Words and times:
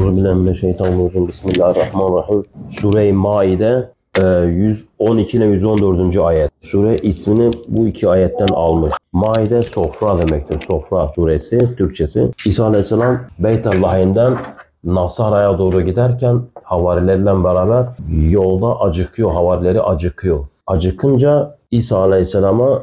Euzubillahimineşşeytanirracim. 0.00 1.28
Bismillahirrahmanirrahim. 1.28 2.44
Sure-i 2.70 3.12
Maide 3.12 3.88
e, 4.22 4.26
112 4.26 5.36
ile 5.36 5.44
114. 5.44 6.16
ayet. 6.16 6.50
Sure 6.60 6.98
ismini 6.98 7.50
bu 7.68 7.86
iki 7.86 8.08
ayetten 8.08 8.46
almış. 8.54 8.92
Maide 9.12 9.62
sofra 9.62 10.18
demektir. 10.18 10.60
Sofra 10.66 11.08
suresi 11.08 11.76
Türkçesi. 11.76 12.30
İsa 12.46 12.64
Aleyhisselam 12.64 13.20
Beytullahim'den 13.38 14.38
Nasara'ya 14.84 15.58
doğru 15.58 15.82
giderken 15.82 16.40
havarilerle 16.62 17.44
beraber 17.44 17.84
yolda 18.30 18.80
acıkıyor. 18.80 19.32
Havarileri 19.32 19.82
acıkıyor. 19.82 20.44
Acıkınca 20.66 21.56
İsa 21.70 21.98
Aleyhisselam'a 21.98 22.82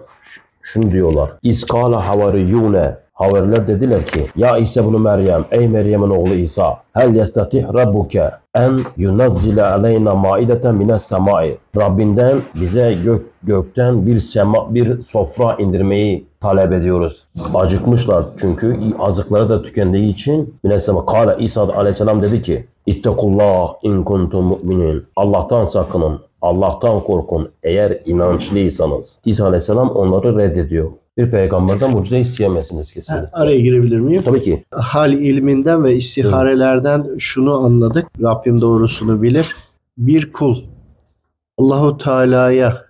şunu 0.62 0.92
diyorlar. 0.92 1.32
İskala 1.44 2.08
havariyune 2.08 2.98
Havariler 3.18 3.68
dediler 3.68 4.08
ki 4.08 4.26
Ya 4.36 4.58
İsa 4.58 4.86
bunu 4.86 4.98
Meryem 4.98 5.46
ey 5.52 5.68
Meryem'in 5.68 6.10
oğlu 6.10 6.34
İsa 6.34 6.78
hel 6.94 7.16
yestatih 7.16 7.74
rabbuke 7.74 8.32
en 8.56 8.80
yunazzile 8.98 9.64
aleyna 9.64 10.16
maideten 10.16 10.75
mines 10.75 11.04
semai 11.04 11.58
Rabbinden 11.78 12.42
bize 12.56 12.94
gök, 13.04 13.25
gökten 13.44 14.06
bir 14.06 14.20
sema 14.20 14.74
bir 14.75 15.02
sofra 15.02 15.56
indirmeyi 15.56 16.28
talep 16.42 16.72
ediyoruz. 16.72 17.28
Acıkmışlar 17.54 18.25
çünkü 18.39 18.78
azıkları 19.00 19.50
da 19.50 19.61
tükendiği 19.61 20.14
için 20.14 20.56
mines 20.64 20.86
sema 20.86 21.06
Kale 21.06 21.44
İsa 21.44 21.61
aleyhisselam 21.61 22.22
dedi 22.22 22.42
ki 22.42 22.68
İttekullah 22.86 23.74
in 23.84 24.04
kuntum 24.04 24.46
mu'minin 24.46 25.06
Allah'tan 25.16 25.66
sakının 25.66 26.20
Allah'tan 26.42 27.00
korkun 27.00 27.50
eğer 27.64 27.97
inançlıysanız. 28.06 29.20
İsa 29.25 29.46
aleyhisselam 29.46 29.89
onları 29.89 30.38
reddediyor. 30.38 30.92
Bir 31.18 31.32
peygamberden 31.32 31.92
mucize 31.92 32.20
isteyemezsiniz 32.20 32.94
kesinlikle. 32.94 33.30
Araya 33.34 33.59
girebilir 33.59 34.00
miyim? 34.00 34.22
Tabii 34.25 34.42
ki. 34.42 34.64
Hal 34.72 35.14
ilminden 35.14 35.84
ve 35.84 35.95
istiharelerden 35.95 37.17
şunu 37.17 37.53
anladık. 37.66 38.08
Rabbim 38.22 38.62
doğrusunu 38.62 39.22
bilir. 39.22 39.56
Bir 39.98 40.31
kul 40.31 40.58
Allahu 41.58 41.97
Teala'ya 41.97 42.86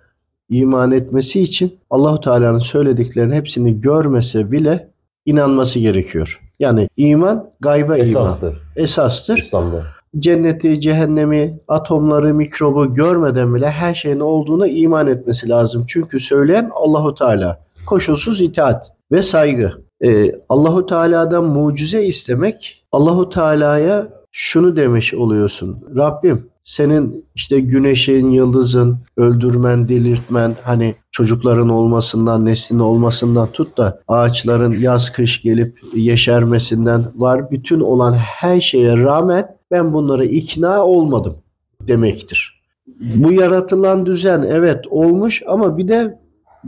iman 0.50 0.92
etmesi 0.92 1.42
için 1.42 1.78
Allahu 1.90 2.20
Teala'nın 2.20 2.58
söylediklerinin 2.58 3.34
hepsini 3.34 3.80
görmese 3.80 4.52
bile 4.52 4.88
inanması 5.26 5.78
gerekiyor. 5.78 6.40
Yani 6.58 6.88
iman 6.96 7.50
gayba 7.60 7.96
iman. 7.96 8.24
Esastır 8.24 8.62
Esastır. 8.76 9.38
İslam'da. 9.38 9.84
Cenneti, 10.18 10.80
cehennemi, 10.80 11.58
atomları, 11.68 12.34
mikrobu 12.34 12.94
görmeden 12.94 13.54
bile 13.54 13.70
her 13.70 13.94
şeyin 13.94 14.20
olduğuna 14.20 14.66
iman 14.66 15.06
etmesi 15.06 15.48
lazım. 15.48 15.84
Çünkü 15.88 16.20
söyleyen 16.20 16.70
Allahu 16.74 17.14
Teala. 17.14 17.67
Koşulsuz 17.88 18.40
itaat 18.40 18.92
ve 19.12 19.22
saygı. 19.22 19.72
Ee, 20.04 20.32
Allahu 20.48 20.86
Teala'dan 20.86 21.44
mucize 21.44 22.04
istemek, 22.04 22.84
Allahu 22.92 23.28
Teala'ya 23.28 24.08
şunu 24.32 24.76
demiş 24.76 25.14
oluyorsun. 25.14 25.84
Rabbim 25.96 26.46
senin 26.64 27.24
işte 27.34 27.60
güneşin, 27.60 28.30
yıldızın 28.30 28.98
öldürmen, 29.16 29.88
delirtmen, 29.88 30.56
hani 30.62 30.94
çocukların 31.10 31.68
olmasından, 31.68 32.44
neslin 32.44 32.78
olmasından 32.78 33.46
tut 33.52 33.78
da 33.78 34.00
ağaçların 34.08 34.72
yaz 34.72 35.12
kış 35.12 35.42
gelip 35.42 35.80
yeşermesinden 35.94 37.04
var. 37.14 37.50
Bütün 37.50 37.80
olan 37.80 38.12
her 38.12 38.60
şeye 38.60 38.98
rağmen 38.98 39.56
ben 39.70 39.92
bunlara 39.92 40.24
ikna 40.24 40.84
olmadım 40.84 41.36
demektir. 41.80 42.62
Bu 43.14 43.32
yaratılan 43.32 44.06
düzen 44.06 44.42
evet 44.42 44.84
olmuş 44.90 45.42
ama 45.46 45.78
bir 45.78 45.88
de 45.88 46.18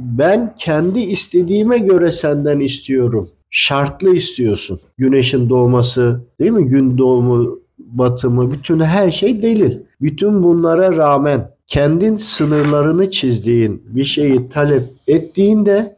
ben 0.00 0.54
kendi 0.58 1.00
istediğime 1.00 1.78
göre 1.78 2.12
senden 2.12 2.60
istiyorum. 2.60 3.30
Şartlı 3.50 4.14
istiyorsun. 4.14 4.80
Güneşin 4.98 5.48
doğması, 5.48 6.20
değil 6.40 6.50
mi? 6.50 6.68
Gün 6.68 6.98
doğumu, 6.98 7.60
batımı, 7.78 8.50
bütün 8.50 8.80
her 8.80 9.10
şey 9.10 9.42
delil. 9.42 9.78
Bütün 10.00 10.42
bunlara 10.42 10.96
rağmen 10.96 11.50
kendin 11.66 12.16
sınırlarını 12.16 13.10
çizdiğin 13.10 13.82
bir 13.86 14.04
şeyi 14.04 14.48
talep 14.48 14.84
ettiğinde 15.06 15.96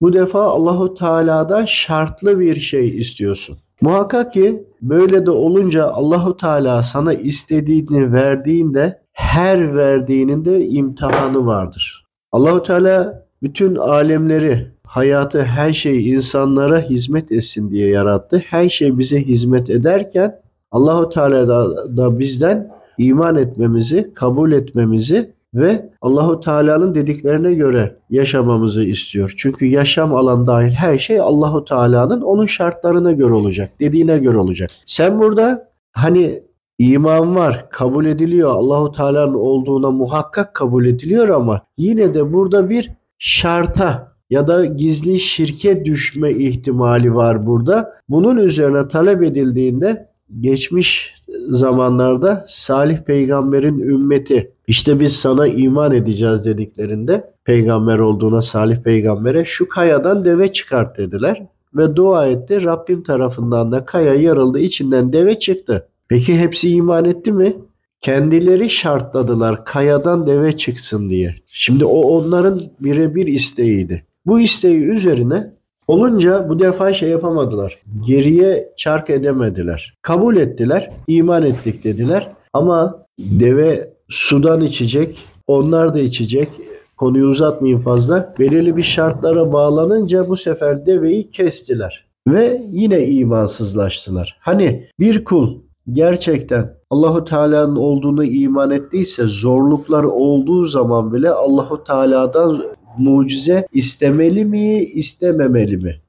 bu 0.00 0.12
defa 0.12 0.42
Allahu 0.42 0.94
Teala'dan 0.94 1.64
şartlı 1.64 2.40
bir 2.40 2.60
şey 2.60 2.98
istiyorsun. 2.98 3.58
Muhakkak 3.80 4.32
ki 4.32 4.64
böyle 4.82 5.26
de 5.26 5.30
olunca 5.30 5.86
Allahu 5.86 6.36
Teala 6.36 6.82
sana 6.82 7.14
istediğini 7.14 8.12
verdiğinde 8.12 9.02
her 9.12 9.76
verdiğinin 9.76 10.44
de 10.44 10.66
imtihanı 10.66 11.46
vardır. 11.46 12.06
Allahu 12.32 12.62
Teala 12.62 13.23
bütün 13.44 13.76
alemleri, 13.76 14.66
hayatı, 14.86 15.42
her 15.42 15.72
şeyi 15.72 16.14
insanlara 16.14 16.80
hizmet 16.80 17.32
etsin 17.32 17.70
diye 17.70 17.88
yarattı. 17.88 18.42
Her 18.46 18.68
şey 18.68 18.98
bize 18.98 19.20
hizmet 19.20 19.70
ederken 19.70 20.40
Allahu 20.70 21.10
Teala 21.10 21.48
da, 21.48 21.96
da 21.96 22.18
bizden 22.18 22.70
iman 22.98 23.36
etmemizi, 23.36 24.14
kabul 24.14 24.52
etmemizi 24.52 25.30
ve 25.54 25.90
Allahu 26.02 26.40
Teala'nın 26.40 26.94
dediklerine 26.94 27.54
göre 27.54 27.96
yaşamamızı 28.10 28.84
istiyor. 28.84 29.34
Çünkü 29.36 29.66
yaşam 29.66 30.14
alan 30.14 30.46
dahil 30.46 30.70
her 30.72 30.98
şey 30.98 31.20
Allahu 31.20 31.64
Teala'nın 31.64 32.20
onun 32.20 32.46
şartlarına 32.46 33.12
göre 33.12 33.32
olacak, 33.32 33.70
dediğine 33.80 34.18
göre 34.18 34.38
olacak. 34.38 34.70
Sen 34.86 35.18
burada 35.18 35.68
hani 35.92 36.42
iman 36.78 37.36
var, 37.36 37.66
kabul 37.70 38.06
ediliyor, 38.06 38.50
Allahu 38.50 38.92
Teala'nın 38.92 39.34
olduğuna 39.34 39.90
muhakkak 39.90 40.54
kabul 40.54 40.86
ediliyor 40.86 41.28
ama 41.28 41.60
yine 41.78 42.14
de 42.14 42.32
burada 42.32 42.70
bir 42.70 42.90
şarta 43.24 44.12
ya 44.30 44.46
da 44.46 44.64
gizli 44.64 45.20
şirke 45.20 45.84
düşme 45.84 46.30
ihtimali 46.30 47.14
var 47.14 47.46
burada. 47.46 47.92
Bunun 48.08 48.36
üzerine 48.36 48.88
talep 48.88 49.22
edildiğinde 49.22 50.08
geçmiş 50.40 51.14
zamanlarda 51.50 52.44
Salih 52.48 52.98
peygamberin 52.98 53.78
ümmeti 53.78 54.52
işte 54.66 55.00
biz 55.00 55.16
sana 55.16 55.46
iman 55.46 55.92
edeceğiz 55.92 56.46
dediklerinde 56.46 57.30
peygamber 57.44 57.98
olduğuna 57.98 58.42
Salih 58.42 58.82
peygambere 58.82 59.44
şu 59.44 59.68
kayadan 59.68 60.24
deve 60.24 60.52
çıkart 60.52 60.98
dediler 60.98 61.46
ve 61.74 61.96
dua 61.96 62.26
etti. 62.26 62.64
Rabbim 62.64 63.02
tarafından 63.02 63.72
da 63.72 63.84
kaya 63.84 64.14
yarıldı 64.14 64.58
içinden 64.58 65.12
deve 65.12 65.38
çıktı. 65.38 65.88
Peki 66.08 66.38
hepsi 66.38 66.70
iman 66.70 67.04
etti 67.04 67.32
mi? 67.32 67.56
Kendileri 68.04 68.70
şartladılar 68.70 69.64
kayadan 69.64 70.26
deve 70.26 70.56
çıksın 70.56 71.10
diye. 71.10 71.34
Şimdi 71.46 71.84
o 71.84 72.00
onların 72.00 72.62
birebir 72.80 73.26
isteğiydi. 73.26 74.04
Bu 74.26 74.40
isteği 74.40 74.82
üzerine 74.82 75.52
olunca 75.86 76.48
bu 76.48 76.58
defa 76.58 76.92
şey 76.92 77.08
yapamadılar. 77.08 77.78
Geriye 78.06 78.72
çark 78.76 79.10
edemediler. 79.10 79.94
Kabul 80.02 80.36
ettiler, 80.36 80.90
iman 81.08 81.42
ettik 81.42 81.84
dediler. 81.84 82.32
Ama 82.52 83.06
deve 83.18 83.90
sudan 84.08 84.60
içecek, 84.60 85.18
onlar 85.46 85.94
da 85.94 86.00
içecek. 86.00 86.48
Konuyu 86.96 87.26
uzatmayayım 87.26 87.80
fazla. 87.80 88.34
Belirli 88.38 88.76
bir 88.76 88.82
şartlara 88.82 89.52
bağlanınca 89.52 90.28
bu 90.28 90.36
sefer 90.36 90.86
deveyi 90.86 91.30
kestiler. 91.30 92.06
Ve 92.28 92.62
yine 92.70 93.06
imansızlaştılar. 93.06 94.36
Hani 94.40 94.88
bir 95.00 95.24
kul 95.24 95.63
gerçekten 95.92 96.74
Allahu 96.90 97.24
Teala'nın 97.24 97.76
olduğunu 97.76 98.24
iman 98.24 98.70
ettiyse 98.70 99.24
zorluklar 99.24 100.04
olduğu 100.04 100.64
zaman 100.64 101.12
bile 101.12 101.30
Allahu 101.30 101.84
Teala'dan 101.84 102.64
mucize 102.98 103.66
istemeli 103.72 104.44
mi, 104.44 104.78
istememeli 104.78 105.76
mi? 105.76 106.00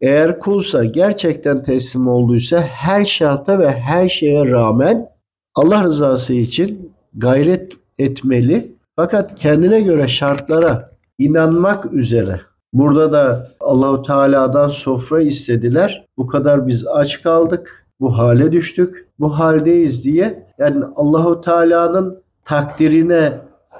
Eğer 0.00 0.38
kulsa 0.38 0.84
gerçekten 0.84 1.62
teslim 1.62 2.08
olduysa 2.08 2.60
her 2.60 3.04
şarta 3.04 3.58
ve 3.58 3.72
her 3.72 4.08
şeye 4.08 4.44
rağmen 4.44 5.08
Allah 5.54 5.84
rızası 5.84 6.34
için 6.34 6.92
gayret 7.14 7.72
etmeli. 7.98 8.72
Fakat 8.96 9.40
kendine 9.40 9.80
göre 9.80 10.08
şartlara 10.08 10.90
inanmak 11.18 11.92
üzere. 11.92 12.40
Burada 12.72 13.12
da 13.12 13.48
Allahu 13.60 14.02
Teala'dan 14.02 14.68
sofra 14.68 15.22
istediler. 15.22 16.06
Bu 16.16 16.26
kadar 16.26 16.66
biz 16.68 16.86
aç 16.86 17.22
kaldık. 17.22 17.87
Bu 18.00 18.18
hale 18.18 18.52
düştük. 18.52 19.08
Bu 19.20 19.38
haldeyiz 19.38 20.04
diye. 20.04 20.46
Yani 20.58 20.84
Allahu 20.96 21.40
Teala'nın 21.40 22.22
takdirine 22.44 23.32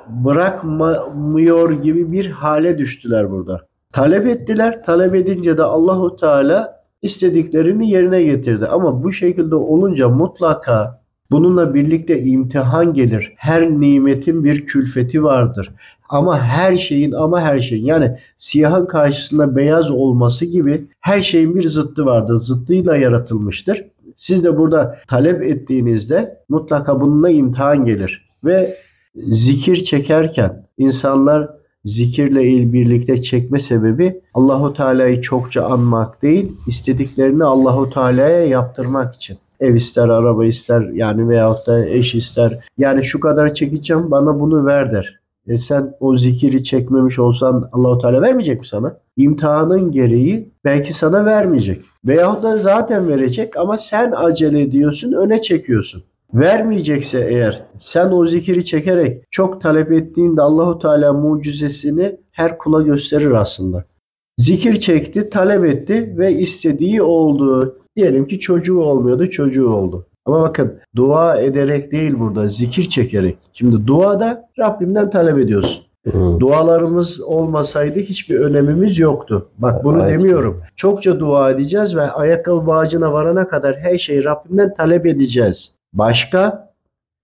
bırakmıyor 0.09 1.71
gibi 1.71 2.13
bir 2.13 2.31
hale 2.31 2.79
düştüler 2.79 3.31
burada. 3.31 3.67
Talep 3.93 4.27
ettiler. 4.27 4.85
Talep 4.85 5.15
edince 5.15 5.59
de 5.59 5.63
Allahu 5.63 6.17
Teala 6.17 6.83
istediklerini 7.03 7.91
yerine 7.91 8.23
getirdi. 8.23 8.67
Ama 8.67 9.03
bu 9.03 9.13
şekilde 9.13 9.55
olunca 9.55 10.09
mutlaka 10.09 11.03
bununla 11.31 11.75
birlikte 11.75 12.23
imtihan 12.23 12.95
gelir. 12.95 13.33
Her 13.37 13.71
nimetin 13.71 14.45
bir 14.45 14.67
külfeti 14.67 15.25
vardır. 15.25 15.75
Ama 16.09 16.41
her 16.41 16.75
şeyin 16.75 17.13
ama 17.13 17.41
her 17.41 17.61
şeyin 17.61 17.85
yani 17.85 18.19
siyahın 18.39 18.87
karşısında 18.87 19.57
beyaz 19.57 19.91
olması 19.91 20.45
gibi 20.45 20.89
her 21.01 21.21
şeyin 21.21 21.55
bir 21.55 21.69
zıttı 21.69 22.07
vardır. 22.07 22.37
Zıttıyla 22.37 22.97
yaratılmıştır. 22.97 23.85
Siz 24.19 24.45
de 24.45 24.59
burada 24.59 24.99
talep 25.09 25.43
ettiğinizde 25.43 26.43
mutlaka 26.49 27.01
bununla 27.01 27.31
imtihan 27.31 27.85
gelir. 27.85 28.29
Ve 28.45 28.79
zikir 29.17 29.85
çekerken 29.85 30.67
insanlar 30.79 31.51
zikirle 31.85 32.45
il 32.45 32.73
birlikte 32.73 33.23
çekme 33.23 33.59
sebebi 33.59 34.21
Allahu 34.35 34.75
Teala'yı 34.75 35.21
çokça 35.21 35.65
anmak 35.65 36.23
değil, 36.23 36.53
istediklerini 36.67 37.45
Allahu 37.45 37.91
Teala'ya 37.91 38.47
yaptırmak 38.47 39.15
için. 39.15 39.39
Ev 39.61 39.75
ister, 39.75 40.09
araba 40.09 40.45
ister 40.45 40.81
yani 40.81 41.29
veyahut 41.29 41.67
da 41.67 41.87
eş 41.87 42.15
ister. 42.15 42.65
Yani 42.79 43.05
şu 43.05 43.21
kadar 43.21 43.55
çekeceğim 43.55 44.11
bana 44.11 44.41
bunu 44.41 44.67
ver 44.67 44.93
der. 44.93 45.19
E 45.49 45.59
sen 45.59 45.95
o 46.01 46.17
zikiri 46.17 46.65
çekmemiş 46.65 47.19
olsan 47.19 47.69
Allahu 47.73 47.99
Teala 47.99 48.23
vermeyecek 48.23 48.61
mi 48.61 48.67
sana? 48.67 48.97
İmtihanın 49.19 49.91
gereği 49.91 50.53
belki 50.65 50.95
sana 50.95 51.25
vermeyecek. 51.25 51.85
Veyahut 52.05 52.43
da 52.43 52.59
zaten 52.59 53.09
verecek 53.09 53.57
ama 53.57 53.79
sen 53.79 54.13
acele 54.17 54.61
ediyorsun, 54.61 55.13
öne 55.13 55.41
çekiyorsun. 55.41 56.03
Vermeyecekse 56.35 57.27
eğer 57.31 57.63
sen 57.79 58.11
o 58.11 58.27
zikiri 58.27 58.65
çekerek 58.65 59.25
çok 59.31 59.61
talep 59.61 59.93
ettiğinde 59.93 60.43
Allahu 60.43 60.79
Teala 60.79 61.13
mucizesini 61.13 62.17
her 62.31 62.59
kula 62.59 62.83
gösterir 62.83 63.31
aslında. 63.31 63.85
Zikir 64.39 64.81
çekti, 64.81 65.31
talep 65.31 65.65
etti 65.65 66.15
ve 66.19 66.33
istediği 66.33 67.03
oldu. 67.03 67.79
Diyelim 67.97 68.27
ki 68.27 68.41
çocuğu 68.41 68.81
olmuyordu, 68.81 69.31
çocuğu 69.31 69.71
oldu. 69.71 70.07
Ama 70.27 70.43
bakın 70.43 70.79
dua 70.97 71.41
ederek 71.41 71.93
değil 71.93 72.19
burada, 72.19 72.49
zikir 72.49 72.89
çekerek. 72.89 73.39
Şimdi 73.53 73.87
duada 73.87 74.49
Rabbimden 74.59 75.11
talep 75.11 75.39
ediyorsun. 75.39 75.88
Dualarımız 76.41 77.21
olmasaydı 77.21 77.99
hiçbir 77.99 78.41
önemimiz 78.41 78.99
yoktu. 78.99 79.49
Bak 79.59 79.85
bunu 79.85 80.03
Evet. 80.03 80.11
demiyorum. 80.11 80.63
Çokça 80.77 81.21
dua 81.21 81.51
edeceğiz 81.51 81.97
ve 81.97 82.11
ayakkabı 82.11 82.67
bağcına 82.67 83.13
varana 83.13 83.49
kadar 83.49 83.77
her 83.77 83.99
şeyi 83.99 84.25
Rabbimden 84.25 84.75
talep 84.75 85.07
edeceğiz. 85.07 85.75
Başka 85.93 86.69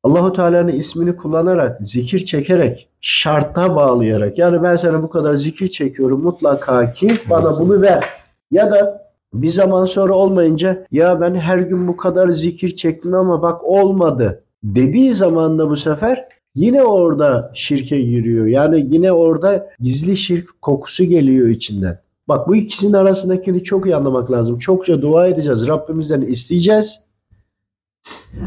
Allahu 0.02 0.32
Teala'nın 0.32 0.72
ismini 0.72 1.16
kullanarak, 1.16 1.78
zikir 1.80 2.18
çekerek, 2.18 2.88
şarta 3.00 3.76
bağlayarak. 3.76 4.38
Yani 4.38 4.62
ben 4.62 4.76
sana 4.76 5.02
bu 5.02 5.10
kadar 5.10 5.34
zikir 5.34 5.68
çekiyorum 5.68 6.22
mutlaka 6.22 6.92
ki 6.92 7.14
bana 7.30 7.58
bunu 7.58 7.80
ver. 7.82 8.04
Ya 8.50 8.70
da 8.70 9.04
bir 9.34 9.48
zaman 9.48 9.84
sonra 9.84 10.14
olmayınca 10.14 10.86
ya 10.92 11.20
ben 11.20 11.34
her 11.34 11.58
gün 11.58 11.88
bu 11.88 11.96
kadar 11.96 12.28
zikir 12.28 12.76
çektim 12.76 13.14
ama 13.14 13.42
bak 13.42 13.64
olmadı 13.64 14.42
dediği 14.64 15.14
zaman 15.14 15.58
da 15.58 15.70
bu 15.70 15.76
sefer 15.76 16.24
yine 16.54 16.82
orada 16.82 17.50
şirke 17.54 18.00
giriyor. 18.00 18.46
Yani 18.46 18.88
yine 18.90 19.12
orada 19.12 19.70
gizli 19.80 20.16
şirk 20.16 20.62
kokusu 20.62 21.04
geliyor 21.04 21.48
içinden. 21.48 21.98
Bak 22.28 22.48
bu 22.48 22.56
ikisinin 22.56 22.92
arasındakini 22.92 23.62
çok 23.62 23.86
iyi 23.86 23.96
anlamak 23.96 24.30
lazım. 24.30 24.58
Çokça 24.58 25.02
dua 25.02 25.26
edeceğiz. 25.26 25.66
Rabbimizden 25.66 26.20
isteyeceğiz. 26.20 27.00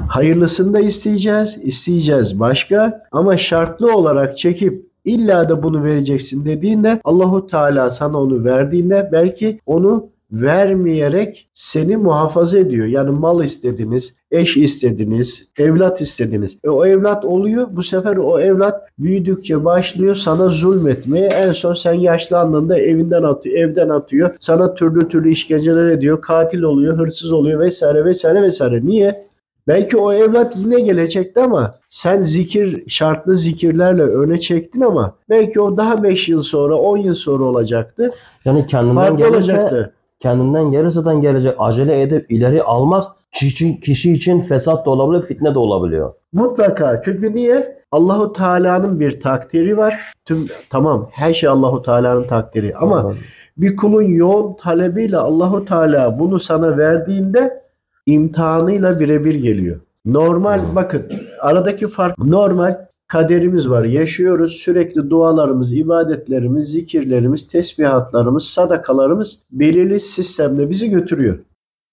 Hayırlısını 0.07 0.73
da 0.73 0.79
isteyeceğiz. 0.79 1.59
isteyeceğiz 1.63 2.39
başka. 2.39 3.03
Ama 3.11 3.37
şartlı 3.37 3.95
olarak 3.95 4.37
çekip 4.37 4.87
illa 5.05 5.49
da 5.49 5.63
bunu 5.63 5.83
vereceksin 5.83 6.45
dediğinde 6.45 7.01
Allahu 7.03 7.47
Teala 7.47 7.91
sana 7.91 8.21
onu 8.21 8.43
verdiğinde 8.43 9.09
belki 9.11 9.59
onu 9.65 10.09
vermeyerek 10.31 11.49
seni 11.53 11.97
muhafaza 11.97 12.57
ediyor. 12.59 12.87
Yani 12.87 13.09
mal 13.09 13.43
istediniz, 13.43 14.15
eş 14.31 14.57
istediniz, 14.57 15.47
evlat 15.57 16.01
istediniz. 16.01 16.57
E 16.63 16.69
o 16.69 16.85
evlat 16.85 17.25
oluyor. 17.25 17.67
Bu 17.71 17.83
sefer 17.83 18.17
o 18.17 18.39
evlat 18.39 18.87
büyüdükçe 18.99 19.65
başlıyor 19.65 20.15
sana 20.15 20.49
zulmetmeye. 20.49 21.27
En 21.27 21.51
son 21.51 21.73
sen 21.73 21.93
yaşlandığında 21.93 22.79
evinden 22.79 23.23
atıyor, 23.23 23.57
evden 23.57 23.89
atıyor. 23.89 24.35
Sana 24.39 24.73
türlü 24.73 25.07
türlü 25.07 25.31
işkenceler 25.31 25.89
ediyor. 25.89 26.21
Katil 26.21 26.61
oluyor, 26.61 26.97
hırsız 26.97 27.31
oluyor 27.31 27.59
vesaire 27.59 28.05
vesaire 28.05 28.41
vesaire. 28.41 28.85
Niye? 28.85 29.27
Belki 29.67 29.97
o 29.97 30.13
evlat 30.13 30.53
yine 30.57 30.79
gelecekti 30.79 31.41
ama 31.41 31.75
sen 31.89 32.21
zikir 32.21 32.83
şartlı 32.87 33.37
zikirlerle 33.37 34.03
öne 34.03 34.39
çektin 34.39 34.81
ama 34.81 35.15
belki 35.29 35.61
o 35.61 35.77
daha 35.77 36.03
5 36.03 36.29
yıl 36.29 36.43
sonra 36.43 36.75
10 36.75 36.97
yıl 36.97 37.13
sonra 37.13 37.43
olacaktı. 37.43 38.13
Yani 38.45 38.67
kendinden 38.67 38.95
Farklı 38.95 39.17
gelirse, 39.17 39.35
olacaktı. 39.35 39.93
Kendinden 40.19 40.71
gelirse 40.71 41.01
gelecek. 41.21 41.55
Acele 41.59 42.01
edip 42.01 42.31
ileri 42.31 42.63
almak 42.63 43.17
kişi 43.31 43.47
için, 43.47 43.73
kişi 43.77 44.13
için 44.13 44.41
fesat 44.41 44.85
da 44.85 44.89
olabilir, 44.89 45.21
fitne 45.21 45.55
de 45.55 45.59
olabiliyor. 45.59 46.13
Mutlaka. 46.33 47.01
Çünkü 47.05 47.35
niye? 47.35 47.77
Allahu 47.91 48.33
Teala'nın 48.33 48.99
bir 48.99 49.19
takdiri 49.19 49.77
var. 49.77 50.13
Tüm 50.25 50.47
tamam 50.69 51.09
her 51.11 51.33
şey 51.33 51.49
Allahu 51.49 51.81
Teala'nın 51.81 52.27
takdiri 52.27 52.75
ama 52.75 53.13
bir 53.57 53.75
kulun 53.75 54.03
yoğun 54.03 54.55
talebiyle 54.55 55.17
Allahu 55.17 55.65
Teala 55.65 56.19
bunu 56.19 56.39
sana 56.39 56.77
verdiğinde 56.77 57.63
imtihanıyla 58.05 58.99
birebir 58.99 59.35
geliyor. 59.35 59.79
Normal 60.05 60.61
bakın 60.75 61.11
aradaki 61.41 61.87
fark 61.87 62.17
normal 62.17 62.86
kaderimiz 63.07 63.69
var. 63.69 63.83
Yaşıyoruz. 63.83 64.51
Sürekli 64.51 65.09
dualarımız, 65.09 65.77
ibadetlerimiz, 65.77 66.69
zikirlerimiz, 66.69 67.47
tesbihatlarımız, 67.47 68.43
sadakalarımız 68.43 69.39
belirli 69.51 69.99
sistemde 69.99 70.69
bizi 70.69 70.89
götürüyor. 70.89 71.39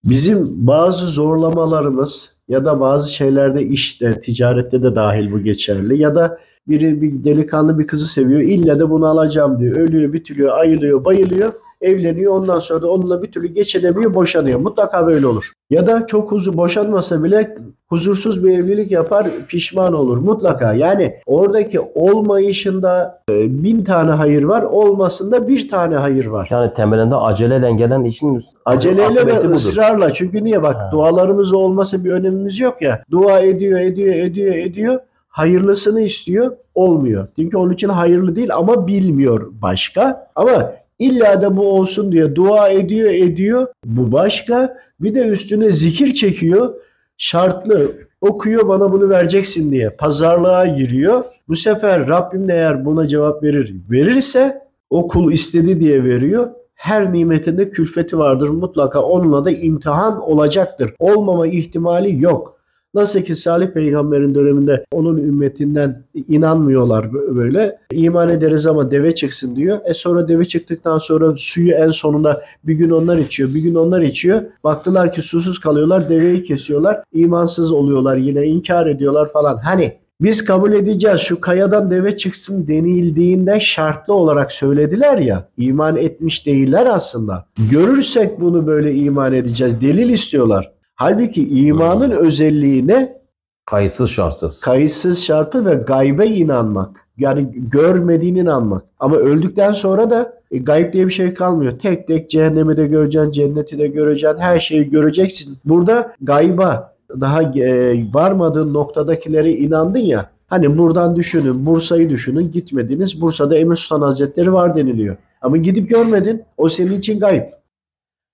Bizim 0.05 0.67
bazı 0.67 1.07
zorlamalarımız 1.07 2.37
ya 2.49 2.65
da 2.65 2.81
bazı 2.81 3.13
şeylerde 3.13 3.63
işte, 3.63 4.21
ticarette 4.21 4.83
de 4.83 4.95
dahil 4.95 5.33
bu 5.33 5.39
geçerli 5.39 5.99
ya 5.99 6.15
da 6.15 6.39
biri 6.69 7.03
bir 7.03 7.25
delikanlı 7.25 7.79
bir 7.79 7.87
kızı 7.87 8.07
seviyor. 8.07 8.41
İlle 8.41 8.79
de 8.79 8.91
bunu 8.91 9.07
alacağım 9.07 9.61
diyor. 9.61 9.77
Ölüyor, 9.77 10.13
bitiliyor, 10.13 10.59
ayılıyor, 10.59 11.05
bayılıyor. 11.05 11.53
Evleniyor. 11.85 12.33
Ondan 12.35 12.61
sonra 12.61 12.83
da 12.83 12.91
onunla 12.91 13.23
bir 13.23 13.33
türlü 13.33 13.47
geçinemiyor, 13.47 14.15
boşanıyor. 14.15 14.61
Mutlaka 14.61 15.07
böyle 15.07 15.27
olur. 15.27 15.53
Ya 15.71 15.87
da 15.87 16.07
çok 16.07 16.33
huzur 16.33 16.57
boşanmasa 16.57 17.25
bile 17.25 17.57
huzursuz 17.89 18.45
bir 18.45 18.59
evlilik 18.59 18.91
yapar, 18.93 19.27
pişman 19.49 19.93
olur. 19.93 20.17
Mutlaka. 20.19 20.75
Yani 20.75 21.15
oradaki 21.27 21.81
olmayışında 21.81 23.23
e, 23.31 23.63
bin 23.63 23.85
tane 23.85 24.11
hayır 24.11 24.43
var, 24.43 24.63
olmasında 24.63 25.49
bir 25.49 25.69
tane 25.69 25.97
hayır 25.97 26.27
var. 26.27 26.49
Yani 26.51 26.75
temelinde 26.75 27.15
aceleyle 27.15 27.73
gelen 27.73 28.05
işin 28.05 28.43
Aceleyle 28.65 29.27
ve 29.27 29.39
budur. 29.45 29.55
ısrarla. 29.55 30.13
Çünkü 30.13 30.45
niye 30.45 30.63
bak 30.63 30.77
Ha. 30.77 30.89
dualarımız 30.93 31.53
olmasa 31.53 32.05
bir 32.05 32.11
önemimiz 32.11 32.61
yok 32.61 32.83
ya. 32.83 33.03
Dua 33.11 33.41
ediyor, 33.41 33.81
ediyor, 33.81 34.15
ediyor, 34.15 34.55
ediyor. 34.55 34.99
Hayırlısını 35.29 36.01
istiyor, 36.01 36.53
olmuyor. 36.75 37.27
Çünkü 37.37 37.57
onun 37.57 37.73
için 37.73 37.89
hayırlı 37.89 38.37
değil 38.37 38.55
ama 38.55 38.87
bilmiyor 38.87 39.53
başka. 39.63 40.31
Ama 40.37 40.73
illa 40.99 41.43
da 41.43 41.57
bu 41.57 41.69
olsun 41.69 42.13
diye 42.13 42.35
dua 42.35 42.69
ediyor, 42.69 43.11
ediyor. 43.11 43.67
Bu 43.85 44.13
başka. 44.13 44.79
Bir 45.01 45.15
de 45.15 45.27
üstüne 45.27 45.73
zikir 45.73 46.15
çekiyor. 46.15 46.75
Şartlı 47.19 47.93
okuyor 48.21 48.69
bana 48.69 48.93
bunu 48.93 49.09
vereceksin 49.09 49.73
diye. 49.73 49.91
Pazarlığa 49.91 50.67
giriyor. 50.67 51.25
Bu 51.49 51.57
sefer 51.57 52.09
Rabbim 52.09 52.49
de 52.49 52.53
eğer 52.53 52.85
buna 52.85 53.09
cevap 53.09 53.43
verir, 53.43 53.75
verirse 53.91 54.63
o 54.91 55.07
kul 55.07 55.33
istedi 55.33 55.81
diye 55.81 56.05
veriyor 56.05 56.51
her 56.75 57.13
nimetinde 57.13 57.71
külfeti 57.71 58.19
vardır. 58.19 58.49
Mutlaka 58.49 59.01
onunla 59.03 59.45
da 59.45 59.51
imtihan 59.51 60.21
olacaktır. 60.21 60.95
Olmama 60.99 61.47
ihtimali 61.47 62.23
yok. 62.23 62.59
Nasıl 62.95 63.21
ki 63.21 63.37
Salih 63.37 63.67
peygamberin 63.67 64.35
döneminde 64.35 64.85
onun 64.93 65.17
ümmetinden 65.17 66.03
inanmıyorlar 66.29 67.13
böyle. 67.13 67.79
İman 67.93 68.29
ederiz 68.29 68.67
ama 68.67 68.91
deve 68.91 69.15
çıksın 69.15 69.57
diyor. 69.57 69.79
E 69.85 69.95
sonra 69.95 70.29
deve 70.29 70.45
çıktıktan 70.45 70.99
sonra 70.99 71.35
suyu 71.37 71.73
en 71.73 71.91
sonunda 71.91 72.43
bir 72.65 72.75
gün 72.75 72.91
onlar 72.91 73.19
içiyor, 73.19 73.55
bir 73.55 73.61
gün 73.61 73.75
onlar 73.75 74.01
içiyor. 74.01 74.43
Baktılar 74.65 75.13
ki 75.13 75.23
susuz 75.23 75.59
kalıyorlar, 75.59 76.09
deveyi 76.09 76.45
kesiyorlar. 76.45 77.03
İmansız 77.13 77.73
oluyorlar 77.73 78.17
yine 78.17 78.47
inkar 78.47 78.87
ediyorlar 78.87 79.33
falan. 79.33 79.57
Hani 79.57 79.93
biz 80.21 80.45
kabul 80.45 80.73
edeceğiz 80.73 81.21
şu 81.21 81.41
kayadan 81.41 81.91
deve 81.91 82.17
çıksın 82.17 82.67
denildiğinde 82.67 83.61
şartlı 83.61 84.15
olarak 84.15 84.53
söylediler 84.53 85.19
ya 85.19 85.49
iman 85.59 85.97
etmiş 85.97 86.47
değiller 86.47 86.87
aslında. 86.87 87.47
Görürsek 87.71 88.41
bunu 88.41 88.67
böyle 88.67 88.95
iman 88.95 89.33
edeceğiz 89.33 89.81
delil 89.81 90.09
istiyorlar. 90.09 90.73
Halbuki 90.95 91.49
imanın 91.49 92.11
özelliği 92.11 92.87
ne? 92.87 93.25
kayıtsız 93.67 94.11
şartsız. 94.11 94.61
Kayıtsız 94.61 95.23
şartı 95.23 95.65
ve 95.65 95.75
gaybe 95.75 96.27
inanmak. 96.27 97.07
Yani 97.19 97.51
görmediğine 97.55 98.39
inanmak. 98.39 98.83
Ama 99.01 99.17
öldükten 99.17 99.73
sonra 99.73 100.11
da 100.11 100.41
e, 100.51 100.59
gayb 100.59 100.93
diye 100.93 101.07
bir 101.07 101.13
şey 101.13 101.35
kalmıyor. 101.35 101.79
Tek 101.79 102.09
tek 102.09 102.31
cehennemi 102.31 102.77
de 102.77 102.87
göreceksin, 102.87 103.33
cenneti 103.33 103.79
de 103.79 103.87
göreceksin, 103.87 104.39
her 104.39 104.61
şeyi 104.61 104.91
göreceksin. 104.91 105.59
Burada 105.65 106.13
gayba 106.21 106.95
daha 107.21 107.43
e, 107.43 107.97
varmadığın 108.15 108.75
noktadakilere 108.75 109.53
inandın 109.53 109.99
ya. 109.99 110.31
Hani 110.47 110.79
buradan 110.79 111.17
düşünün, 111.17 111.67
Bursa'yı 111.67 112.11
düşünün, 112.11 112.53
gitmediniz. 112.53 113.21
Bursa'da 113.21 113.57
Emir 113.57 113.77
Sultan 113.77 114.03
Hazretleri 114.07 114.53
var 114.53 114.77
deniliyor. 114.77 115.17
Ama 115.43 115.57
gidip 115.57 115.89
görmedin, 115.89 116.43
o 116.57 116.69
senin 116.69 116.99
için 116.99 117.21
gayb. 117.21 117.43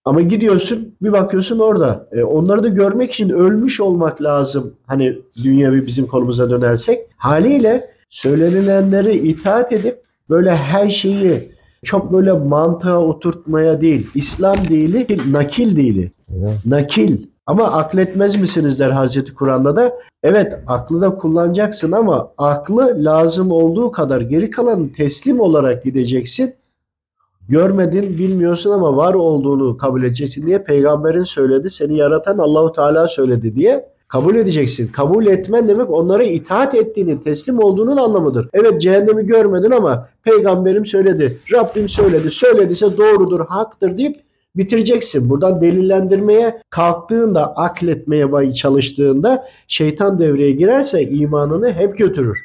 Ama 0.05 0.21
gidiyorsun 0.21 0.95
bir 1.03 1.13
bakıyorsun 1.13 1.59
orada. 1.59 2.09
E, 2.13 2.23
onları 2.23 2.65
da 2.65 2.69
görmek 2.69 3.13
için 3.13 3.29
ölmüş 3.29 3.81
olmak 3.81 4.23
lazım. 4.23 4.75
Hani 4.87 5.19
dünyevi 5.45 5.87
bizim 5.87 6.07
konumuza 6.07 6.51
dönersek. 6.51 7.01
Haliyle 7.17 7.85
söylenilenleri 8.11 9.29
itaat 9.29 9.73
edip 9.73 10.03
böyle 10.31 10.57
her 10.57 10.91
şeyi 10.91 11.53
çok 11.85 12.13
böyle 12.13 12.33
mantığa 12.33 12.99
oturtmaya 12.99 13.81
değil. 13.81 14.07
İslam 14.15 14.57
dili 14.57 15.33
nakil 15.33 15.77
dili. 15.77 16.13
Evet. 16.39 16.59
Nakil. 16.67 17.27
Ama 17.47 17.65
akletmez 17.65 18.37
misiniz 18.37 18.79
der 18.79 18.91
Hazreti 18.91 19.35
Kur'an'da 19.35 19.77
da. 19.77 19.93
Evet 20.23 20.53
aklı 20.67 21.01
da 21.01 21.15
kullanacaksın 21.15 21.93
ama 21.93 22.33
aklı 22.39 23.05
lazım 23.05 23.51
olduğu 23.53 23.91
kadar 23.91 24.21
geri 24.21 24.51
kalanı 24.51 24.93
teslim 24.93 25.41
olarak 25.41 25.85
gideceksin. 25.85 26.55
Görmedin, 27.51 28.19
bilmiyorsun 28.19 28.71
ama 28.71 28.97
var 28.97 29.15
olduğunu 29.15 29.77
kabul 29.77 30.03
edeceksin 30.03 30.47
diye 30.47 30.63
peygamberin 30.65 31.25
söyledi, 31.25 31.71
seni 31.71 31.97
yaratan 31.97 32.39
Allahu 32.39 32.73
Teala 32.73 33.09
söyledi 33.09 33.57
diye 33.57 33.89
kabul 34.09 34.35
edeceksin. 34.35 34.89
Kabul 34.93 35.27
etmen 35.27 35.69
demek 35.69 35.91
onlara 35.91 36.25
itaat 36.25 36.75
ettiğini, 36.75 37.21
teslim 37.21 37.59
olduğunun 37.59 37.97
anlamıdır. 37.97 38.49
Evet 38.53 38.81
cehennemi 38.81 39.27
görmedin 39.27 39.71
ama 39.71 40.09
peygamberim 40.25 40.87
söyledi, 40.87 41.39
Rabbim 41.53 41.89
söyledi, 41.89 42.31
söylediyse 42.31 42.97
doğrudur, 42.97 43.47
haktır 43.47 43.99
deyip 43.99 44.21
bitireceksin. 44.57 45.31
Buradan 45.31 45.63
delillendirmeye 45.63 46.63
kalktığında, 46.71 47.53
akletmeye 47.57 48.53
çalıştığında 48.53 49.49
şeytan 49.69 50.19
devreye 50.19 50.51
girerse 50.51 51.03
imanını 51.03 51.73
hep 51.73 51.99
götürür. 51.99 52.39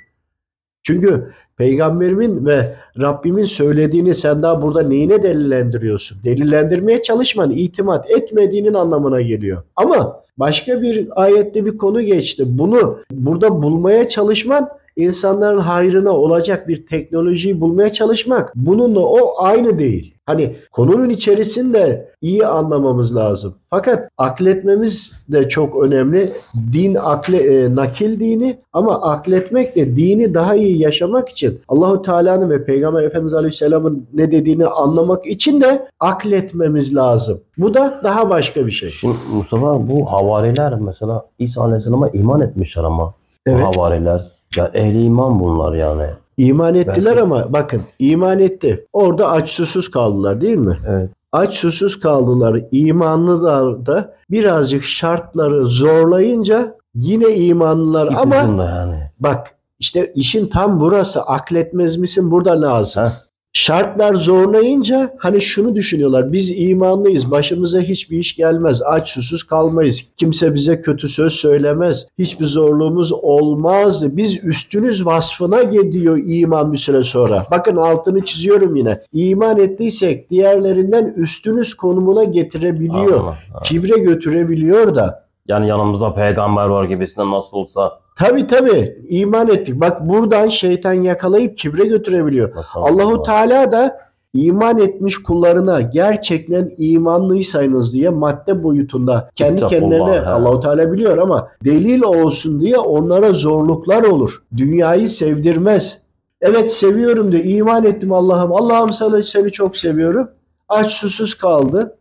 Çünkü 0.83 1.31
peygamberimin 1.57 2.45
ve 2.45 2.75
Rabbimin 2.99 3.45
söylediğini 3.45 4.15
sen 4.15 4.43
daha 4.43 4.61
burada 4.61 4.81
neyine 4.81 5.23
delillendiriyorsun? 5.23 6.17
Delillendirmeye 6.23 7.01
çalışman 7.01 7.51
itimat 7.51 8.11
etmediğinin 8.11 8.73
anlamına 8.73 9.21
geliyor. 9.21 9.63
Ama 9.75 10.21
başka 10.37 10.81
bir 10.81 11.07
ayette 11.15 11.65
bir 11.65 11.77
konu 11.77 12.01
geçti. 12.01 12.43
Bunu 12.47 12.99
burada 13.11 13.63
bulmaya 13.63 14.09
çalışman 14.09 14.69
insanların 14.95 15.59
hayrına 15.59 16.11
olacak 16.11 16.67
bir 16.67 16.87
teknolojiyi 16.87 17.61
bulmaya 17.61 17.93
çalışmak 17.93 18.51
bununla 18.55 18.99
o 18.99 19.43
aynı 19.43 19.79
değil. 19.79 20.15
Hani 20.25 20.55
konunun 20.71 21.09
içerisinde 21.09 22.09
iyi 22.21 22.45
anlamamız 22.47 23.15
lazım. 23.15 23.55
Fakat 23.69 24.09
akletmemiz 24.17 25.11
de 25.29 25.49
çok 25.49 25.83
önemli. 25.83 26.33
Din 26.73 26.95
akle, 26.95 27.37
e, 27.37 27.75
nakil 27.75 28.19
dini 28.19 28.57
ama 28.73 29.01
akletmek 29.01 29.75
de 29.75 29.95
dini 29.95 30.33
daha 30.33 30.55
iyi 30.55 30.81
yaşamak 30.81 31.29
için 31.29 31.59
Allahu 31.67 32.01
Teala'nın 32.01 32.49
ve 32.49 32.65
Peygamber 32.65 33.03
Efendimiz 33.03 33.33
Aleyhisselam'ın 33.33 34.07
ne 34.13 34.31
dediğini 34.31 34.65
anlamak 34.65 35.27
için 35.27 35.61
de 35.61 35.87
akletmemiz 35.99 36.95
lazım. 36.95 37.39
Bu 37.57 37.73
da 37.73 38.01
daha 38.03 38.29
başka 38.29 38.67
bir 38.67 38.71
şey. 38.71 38.89
Şimdi 38.89 39.17
Mustafa 39.33 39.89
bu 39.89 40.11
havariler 40.11 40.79
mesela 40.79 41.25
İsa 41.39 41.61
Aleyhisselam'a 41.61 42.09
iman 42.09 42.41
etmişler 42.41 42.83
ama. 42.83 43.13
Evet. 43.45 43.59
Bu 43.59 43.81
havariler. 43.81 44.34
Ya 44.57 44.71
ehli 44.73 45.03
iman 45.03 45.39
bunlar 45.39 45.73
yani. 45.73 46.07
İman 46.37 46.75
ettiler 46.75 47.05
Belki- 47.05 47.21
ama 47.21 47.53
bakın 47.53 47.81
iman 47.99 48.39
etti. 48.39 48.87
Orada 48.93 49.31
aç 49.31 49.49
susuz 49.49 49.91
kaldılar 49.91 50.41
değil 50.41 50.57
mi? 50.57 50.77
Evet. 50.87 51.09
Aç 51.31 51.53
susuz 51.53 51.99
kaldılar. 51.99 52.61
İmanlılar 52.71 53.85
da 53.85 54.15
birazcık 54.31 54.83
şartları 54.83 55.67
zorlayınca 55.67 56.75
yine 56.93 57.35
imanlılar 57.35 58.11
İp 58.11 58.17
ama 58.17 58.35
yani. 58.35 59.11
bak 59.19 59.47
işte 59.79 60.11
işin 60.15 60.47
tam 60.47 60.79
burası. 60.79 61.21
Akletmez 61.21 61.97
misin? 61.97 62.31
Burada 62.31 62.61
lazım. 62.61 63.03
Heh. 63.03 63.24
Şartlar 63.55 64.13
zorlayınca 64.13 65.15
hani 65.17 65.41
şunu 65.41 65.75
düşünüyorlar. 65.75 66.31
Biz 66.31 66.53
imanlıyız. 66.57 67.31
Başımıza 67.31 67.79
hiçbir 67.79 68.19
iş 68.19 68.35
gelmez. 68.35 68.81
Aç 68.85 69.09
susuz 69.09 69.43
kalmayız. 69.43 70.03
Kimse 70.17 70.53
bize 70.53 70.81
kötü 70.81 71.09
söz 71.09 71.33
söylemez. 71.33 72.07
Hiçbir 72.19 72.45
zorluğumuz 72.45 73.11
olmaz. 73.11 74.17
Biz 74.17 74.43
üstünüz 74.43 75.05
vasfına 75.05 75.63
gidiyor 75.63 76.19
iman 76.25 76.73
bir 76.73 76.77
süre 76.77 77.03
sonra. 77.03 77.47
Bakın 77.51 77.75
altını 77.75 78.25
çiziyorum 78.25 78.75
yine. 78.75 79.01
İman 79.13 79.59
ettiysek 79.59 80.29
diğerlerinden 80.29 81.13
üstünüz 81.17 81.73
konumuna 81.73 82.23
getirebiliyor. 82.23 83.19
Anladım. 83.19 83.35
Ha. 83.53 83.59
Kibre 83.63 83.99
götürebiliyor 83.99 84.95
da. 84.95 85.25
Yani 85.47 85.67
yanımızda 85.67 86.13
peygamber 86.13 86.65
var 86.65 86.85
gibisinden 86.85 87.31
nasıl 87.31 87.57
olsa 87.57 87.99
Tabi 88.15 88.47
tabi 88.47 88.97
iman 89.09 89.49
ettik. 89.49 89.79
Bak 89.79 90.09
buradan 90.09 90.49
şeytan 90.49 90.93
yakalayıp 90.93 91.57
kibre 91.57 91.85
götürebiliyor. 91.85 92.51
Allahu. 92.75 93.23
Teala 93.23 93.71
da 93.71 94.05
iman 94.33 94.79
etmiş 94.79 95.17
kullarına 95.23 95.81
gerçekten 95.81 96.71
imanlıysanız 96.77 97.93
diye 97.93 98.09
madde 98.09 98.63
boyutunda 98.63 99.29
kendi 99.35 99.55
Kitap 99.55 99.69
kendilerine 99.69 100.19
Allah. 100.19 100.35
Allahu 100.35 100.59
Teala 100.59 100.91
biliyor 100.91 101.17
ama 101.17 101.47
delil 101.65 102.01
olsun 102.01 102.61
diye 102.61 102.77
onlara 102.77 103.33
zorluklar 103.33 104.03
olur. 104.03 104.43
Dünyayı 104.57 105.09
sevdirmez. 105.09 106.01
Evet 106.41 106.71
seviyorum 106.71 107.31
diyor. 107.31 107.43
iman 107.45 107.85
ettim 107.85 108.13
Allah'ım. 108.13 108.51
Allah'ım 108.51 108.93
sana 108.93 109.23
seni 109.23 109.51
çok 109.51 109.77
seviyorum. 109.77 110.29
Aç 110.69 110.91
susuz 110.91 111.33
kaldı. 111.33 111.97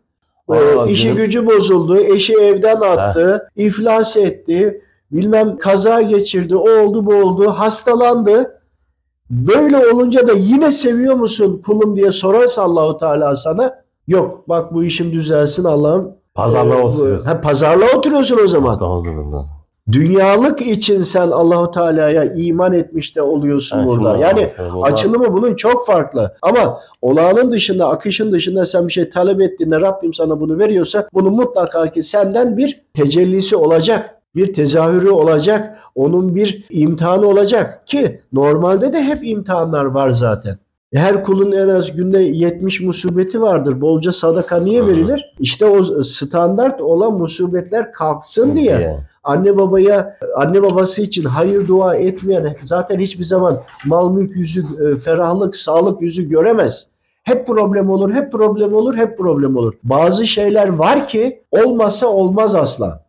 Ee, 0.52 0.56
işi 0.88 1.14
gücü 1.14 1.46
bozuldu. 1.46 1.98
Eşi 1.98 2.34
evden 2.34 2.80
attı. 2.80 3.48
iflas 3.56 4.16
etti. 4.16 4.80
Bilmem 5.12 5.58
kaza 5.58 6.02
geçirdi. 6.02 6.56
O 6.56 6.70
oldu 6.70 7.06
bu 7.06 7.14
oldu. 7.14 7.50
Hastalandı. 7.50 8.60
Böyle 9.30 9.86
olunca 9.92 10.28
da 10.28 10.32
yine 10.32 10.70
seviyor 10.70 11.14
musun 11.14 11.62
kulum 11.66 11.96
diye 11.96 12.12
sorarsa 12.12 12.62
Allahu 12.62 12.98
Teala 12.98 13.36
sana 13.36 13.74
yok 14.08 14.48
bak 14.48 14.74
bu 14.74 14.84
işim 14.84 15.12
düzelsin 15.12 15.64
Allah'ım. 15.64 16.12
Pazarlığa 16.34 16.78
Ee, 16.78 16.82
oturuyoruz. 16.82 17.26
Ha, 17.26 17.40
pazarlığa 17.40 17.98
oturuyorsun 17.98 18.38
o 18.44 18.46
zaman. 18.46 18.78
Dünyalık 19.92 20.60
için 20.60 21.02
sen 21.02 21.28
Allahu 21.30 21.70
Teala'ya 21.70 22.24
iman 22.24 22.72
etmiş 22.72 23.16
de 23.16 23.22
oluyorsun 23.22 23.78
Evet, 23.78 23.86
burada. 23.88 24.16
Yani 24.16 24.52
açılımı 24.82 25.32
bunun 25.32 25.54
çok 25.54 25.86
farklı. 25.86 26.34
Ama 26.42 26.80
olağanın 27.02 27.50
dışında, 27.50 27.88
akışın 27.88 28.32
dışında 28.32 28.66
sen 28.66 28.88
bir 28.88 28.92
şey 28.92 29.10
talep 29.10 29.40
ettiğinde 29.40 29.80
Rabbim 29.80 30.14
sana 30.14 30.40
bunu 30.40 30.58
veriyorsa 30.58 31.08
bunun 31.12 31.32
mutlaka 31.32 31.86
ki 31.86 32.02
senden 32.02 32.56
bir 32.56 32.80
tecellisi 32.94 33.56
olacak. 33.56 34.20
Bir 34.36 34.54
tezahürü 34.54 35.10
olacak. 35.10 35.78
Onun 35.94 36.34
bir 36.34 36.66
imtihanı 36.70 37.26
olacak 37.26 37.86
ki 37.86 38.20
normalde 38.32 38.92
de 38.92 39.02
hep 39.02 39.18
imtihanlar 39.22 39.84
var 39.84 40.10
zaten. 40.10 40.58
Her 40.94 41.24
kulun 41.24 41.52
en 41.52 41.68
az 41.68 41.96
günde 41.96 42.18
70 42.18 42.80
musibeti 42.80 43.40
vardır. 43.40 43.80
Bolca 43.80 44.12
sadaka 44.12 44.60
niye 44.60 44.82
Hı. 44.82 44.86
verilir? 44.86 45.34
İşte 45.38 45.66
o 45.66 46.02
standart 46.02 46.80
olan 46.80 47.12
musibetler 47.12 47.92
kalksın 47.92 48.56
diye 48.56 49.00
anne 49.24 49.58
babaya 49.58 50.16
anne 50.36 50.62
babası 50.62 51.02
için 51.02 51.24
hayır 51.24 51.68
dua 51.68 51.96
etmeyen 51.96 52.56
zaten 52.62 52.98
hiçbir 52.98 53.24
zaman 53.24 53.62
mal 53.84 54.12
mülk 54.12 54.36
yüzü 54.36 54.60
e, 54.60 54.98
ferahlık 54.98 55.56
sağlık 55.56 56.02
yüzü 56.02 56.28
göremez. 56.28 56.90
Hep 57.22 57.46
problem 57.46 57.90
olur, 57.90 58.12
hep 58.12 58.32
problem 58.32 58.74
olur, 58.74 58.96
hep 58.96 59.18
problem 59.18 59.56
olur. 59.56 59.74
Bazı 59.82 60.26
şeyler 60.26 60.68
var 60.68 61.08
ki 61.08 61.42
olmazsa 61.50 62.06
olmaz 62.06 62.54
asla. 62.54 63.03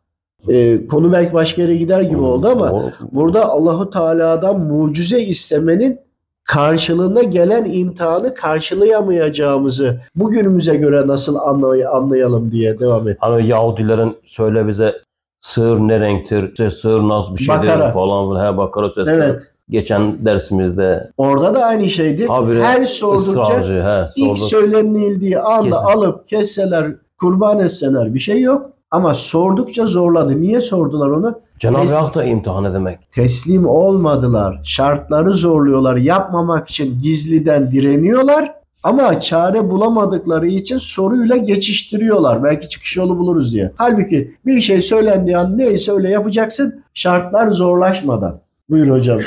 E, 0.50 0.88
konu 0.88 1.14
belki 1.14 1.34
başka 1.34 1.62
yere 1.62 1.76
gider 1.76 2.02
gibi 2.02 2.22
oldu 2.22 2.48
ama 2.48 2.72
O- 2.72 2.92
burada 3.12 3.50
Allahu 3.50 3.90
Teala'dan 3.90 4.60
mucize 4.60 5.20
istemenin 5.22 6.00
karşılığında 6.44 7.24
gelen 7.24 7.66
imtihanı 7.66 8.34
karşılayamayacağımızı 8.34 10.00
bugünümüze 10.16 10.76
göre 10.76 11.08
nasıl 11.08 11.36
anlay- 11.36 11.88
anlayalım 11.88 12.52
diye 12.52 12.80
devam 12.80 13.08
et. 13.08 13.18
Hani 13.20 13.48
Yahudilerin 13.48 14.18
söyle 14.26 14.68
bize 14.68 14.94
sığır 15.40 15.80
ne 15.80 16.00
renktir, 16.00 16.50
işte 16.50 16.72
sığır 16.72 17.00
nasıl 17.02 17.36
bir 17.36 17.44
şeydir 17.44 17.60
Bakara. 17.60 17.92
falan 17.92 18.30
filan. 18.30 18.54
He 18.54 18.58
bakara 18.58 18.88
sesler. 18.90 19.14
Evet. 19.14 19.42
Geçen 19.70 20.26
dersimizde 20.26 21.12
Orada 21.18 21.54
da 21.56 21.64
aynı 21.66 21.90
şeydi. 21.90 22.28
habire 22.28 22.64
Her 22.64 22.86
sordukça. 22.86 23.60
He, 23.68 24.08
ilk 24.16 24.38
sorduk. 24.38 24.50
söylenildiği 24.52 25.40
anda 25.40 25.76
Kesin. 25.82 25.98
alıp 25.98 26.28
kesseler, 26.30 26.92
kurban 27.20 27.60
etseler 27.60 28.14
bir 28.14 28.20
şey 28.20 28.42
yok. 28.42 28.70
Ama 28.96 29.14
sordukça 29.14 29.88
zorladı. 29.88 30.42
Niye 30.42 30.62
sordular 30.62 31.10
onu? 31.10 31.40
Cenab-ı. 31.60 31.94
Hak 31.94 32.16
da 32.16 32.24
imtihan 32.24 32.74
demek. 32.74 33.12
Teslim 33.12 33.68
olmadılar. 33.68 34.62
Şartları 34.64 35.30
zorluyorlar. 35.30 35.96
Yapmamak 35.98 36.70
için 36.70 37.02
gizliden 37.02 37.72
direniyorlar. 37.72 38.54
Ama 38.84 39.20
çare 39.20 39.70
bulamadıkları 39.70 40.48
için 40.48 40.78
soruyla 40.78 41.38
geçiştiriyorlar. 41.38 42.44
Belki 42.44 42.70
çıkış 42.70 42.98
yolu 42.98 43.18
buluruz 43.18 43.54
diye. 43.54 43.72
Halbuki 43.76 44.36
bir 44.46 44.62
şey 44.62 44.82
söylendiği 44.82 45.38
an 45.38 45.58
neyse 45.58 45.92
öyle 45.92 46.10
yapacaksın. 46.10 46.84
Şartlar 46.94 47.48
zorlaşmadan. 47.48 48.40
Buyur 48.70 48.90
hocam. 48.90 49.20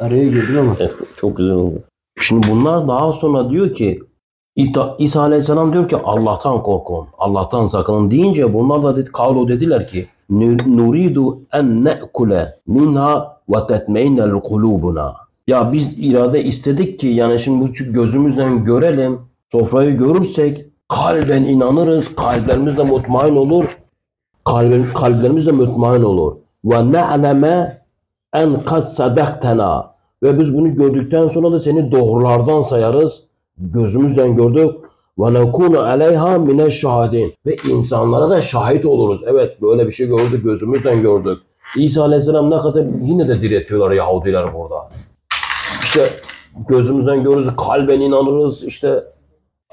Araya 0.00 0.24
girdim 0.24 0.58
ama. 0.58 0.76
Çok 1.16 1.36
güzel 1.36 1.54
oldu. 1.54 1.82
Şimdi 2.20 2.46
bunlar 2.50 2.88
daha 2.88 3.12
sonra 3.12 3.50
diyor 3.50 3.74
ki 3.74 4.02
İsa 4.98 5.20
Aleyhisselam 5.20 5.72
diyor 5.72 5.88
ki 5.88 5.96
Allah'tan 6.04 6.62
korkun, 6.62 7.06
Allah'tan 7.18 7.66
sakının 7.66 8.10
deyince 8.10 8.54
bunlar 8.54 8.82
da 8.82 8.96
dedi, 8.96 9.12
kavlu 9.12 9.48
dediler 9.48 9.88
ki 9.88 10.08
"Nu- 10.30 10.76
nuridu 10.76 11.38
en 11.52 11.84
ne'kule 11.84 12.56
minha 12.66 13.36
ve 13.48 13.66
tetmeynel 13.66 14.30
kulubuna. 14.30 15.14
Ya 15.46 15.72
biz 15.72 15.98
irade 15.98 16.44
istedik 16.44 17.00
ki 17.00 17.08
yani 17.08 17.40
şimdi 17.40 17.68
bu 17.68 17.92
gözümüzle 17.92 18.48
görelim, 18.56 19.18
sofrayı 19.52 19.96
görürsek 19.96 20.66
kalben 20.88 21.42
inanırız, 21.42 22.14
kalplerimiz 22.14 22.78
de 22.78 22.82
mutmain 22.82 23.36
olur, 23.36 23.78
kalben, 24.44 24.84
kalplerimiz 24.94 25.46
de 25.46 25.52
mutmain 25.52 26.02
olur. 26.02 26.36
Ve 26.64 26.92
ne'leme 26.92 27.82
en 28.34 28.64
kad 28.64 28.80
sadaktena 28.82 29.90
ve 30.22 30.38
biz 30.38 30.54
bunu 30.58 30.74
gördükten 30.74 31.28
sonra 31.28 31.52
da 31.52 31.60
seni 31.60 31.92
doğrulardan 31.92 32.60
sayarız. 32.60 33.29
Gözümüzden 33.60 34.36
gördük. 34.36 34.74
Nekunu 35.18 35.80
aleyha 35.80 36.38
mine 36.38 36.70
şahidin. 36.70 37.34
Ve 37.46 37.56
insanlara 37.68 38.30
da 38.30 38.42
şahit 38.42 38.86
oluruz. 38.86 39.22
Evet 39.26 39.62
böyle 39.62 39.86
bir 39.86 39.92
şey 39.92 40.06
gördük 40.06 40.44
gözümüzden 40.44 41.02
gördük. 41.02 41.38
İsa 41.76 42.02
Aleyhisselam 42.02 42.50
ne 42.50 42.58
kadar 42.58 42.84
yine 43.00 43.28
de 43.28 43.40
diretiyorlar 43.40 43.90
Yahudiler 43.90 44.54
burada. 44.54 44.88
İşte 45.82 46.08
gözümüzden 46.68 47.22
görürüz, 47.22 47.48
kalben 47.56 48.00
inanırız. 48.00 48.64
İşte 48.64 49.04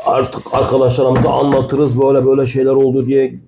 artık 0.06 0.54
arkadaşlarımıza 0.54 1.30
anlatırız 1.30 2.02
böyle 2.02 2.26
böyle 2.26 2.48
şeyler 2.48 2.72
oldu 2.72 3.06
diye. 3.06 3.40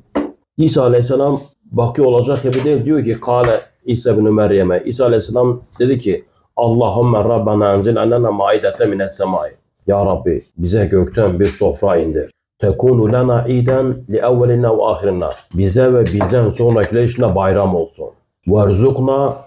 İsa 0.57 0.83
Aleyhisselam 0.83 1.41
bakıyor 1.71 2.07
olacak 2.07 2.43
gibi 2.43 2.63
değil. 2.63 2.85
Diyor 2.85 3.03
ki 3.03 3.19
Kale 3.21 3.59
İsa 3.85 4.17
bin 4.17 4.33
Meryem'e. 4.33 4.83
İsa 4.85 5.05
Aleyhisselam 5.05 5.61
dedi 5.79 5.99
ki 5.99 6.25
Allahümme 6.55 7.19
Rabbena 7.19 7.73
enzil 7.73 8.01
annena 8.01 8.31
maidete 8.31 8.85
mines 8.85 9.17
semai. 9.17 9.58
Ya 9.89 10.05
Rabbi 10.05 10.45
bize 10.57 10.85
gökten 10.85 11.39
bir 11.39 11.45
sofra 11.45 11.97
indir. 11.97 12.31
Tekunu 12.59 13.13
lena 13.13 13.47
iden 13.47 14.05
li 14.09 14.17
evvelina 14.17 14.77
ve 14.77 14.83
ahirina. 14.83 15.29
Bize 15.53 15.93
ve 15.93 16.05
bizden 16.05 16.41
sonrakiler 16.41 17.03
için 17.03 17.35
bayram 17.35 17.75
olsun. 17.75 18.09
Verzukna 18.47 19.37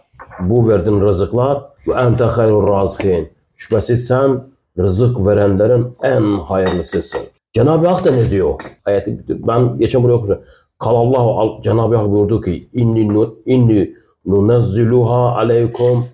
bu 0.40 0.68
verdiğin 0.68 1.00
rızıklar 1.00 1.62
ve 1.88 1.92
ente 1.92 2.24
hayrul 2.24 2.66
razıkin. 2.66 3.28
Şüphesiz 3.56 4.06
sen 4.06 4.42
rızık 4.78 5.26
verenlerin 5.26 5.96
en 6.02 6.22
hayırlısısın. 6.22 7.20
Cenab-ı 7.52 7.88
Hak 7.88 8.04
da 8.04 8.10
ne 8.10 8.30
diyor? 8.30 8.60
Ayeti 8.84 9.24
ben 9.28 9.78
geçen 9.78 10.02
buraya 10.02 10.14
okumuşum. 10.14 10.44
Kalallahu 10.78 11.62
Cenab-ı 11.62 11.96
Hak 11.96 12.10
buyurdu 12.10 12.40
ki 12.40 12.68
inni 12.72 13.28
inni 13.46 13.94
nunezziluha 14.26 15.36
aleykum 15.36 16.06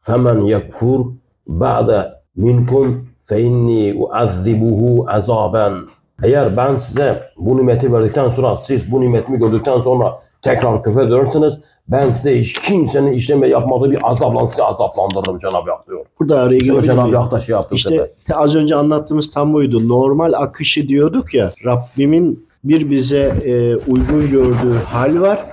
femen 0.00 0.40
yekfur 0.40 1.06
ba'de 1.46 2.12
minkum 2.36 3.07
fe 3.28 3.40
inni 3.40 3.94
uazzibuhu 3.94 5.06
azaben 5.08 5.74
eğer 6.22 6.56
ben 6.56 6.76
size 6.76 7.22
bu 7.36 7.56
nimeti 7.56 7.92
verdikten 7.92 8.28
sonra 8.28 8.56
siz 8.56 8.92
bu 8.92 9.00
nimetimi 9.00 9.38
gördükten 9.38 9.80
sonra 9.80 10.20
tekrar 10.42 10.82
küfür 10.82 11.00
ederseniz 11.00 11.58
ben 11.88 12.10
size 12.10 12.40
hiç 12.40 12.52
kimsenin 12.52 13.12
işleme 13.12 13.48
yapmadığı 13.48 13.90
bir 13.90 13.98
azapla 14.02 14.46
sizi 14.46 14.62
azaplandırırım 14.62 15.38
Cenab-ı 15.38 15.70
Hak 15.70 15.88
diyor. 15.88 16.04
Burada 16.20 16.40
araya 16.40 16.58
girebilir 16.58 16.82
Cenab-ı? 16.82 17.16
Hak 17.16 17.32
da 17.32 17.40
şey 17.40 17.52
yaptı. 17.52 17.74
İşte 17.74 18.12
te- 18.24 18.34
az 18.34 18.54
önce 18.54 18.74
anlattığımız 18.74 19.30
tam 19.30 19.52
buydu. 19.52 19.88
Normal 19.88 20.32
akışı 20.32 20.88
diyorduk 20.88 21.34
ya. 21.34 21.52
Rabbimin 21.64 22.48
bir 22.64 22.90
bize 22.90 23.34
e, 23.44 23.76
uygun 23.76 24.30
gördüğü 24.30 24.74
hal 24.84 25.20
var. 25.20 25.44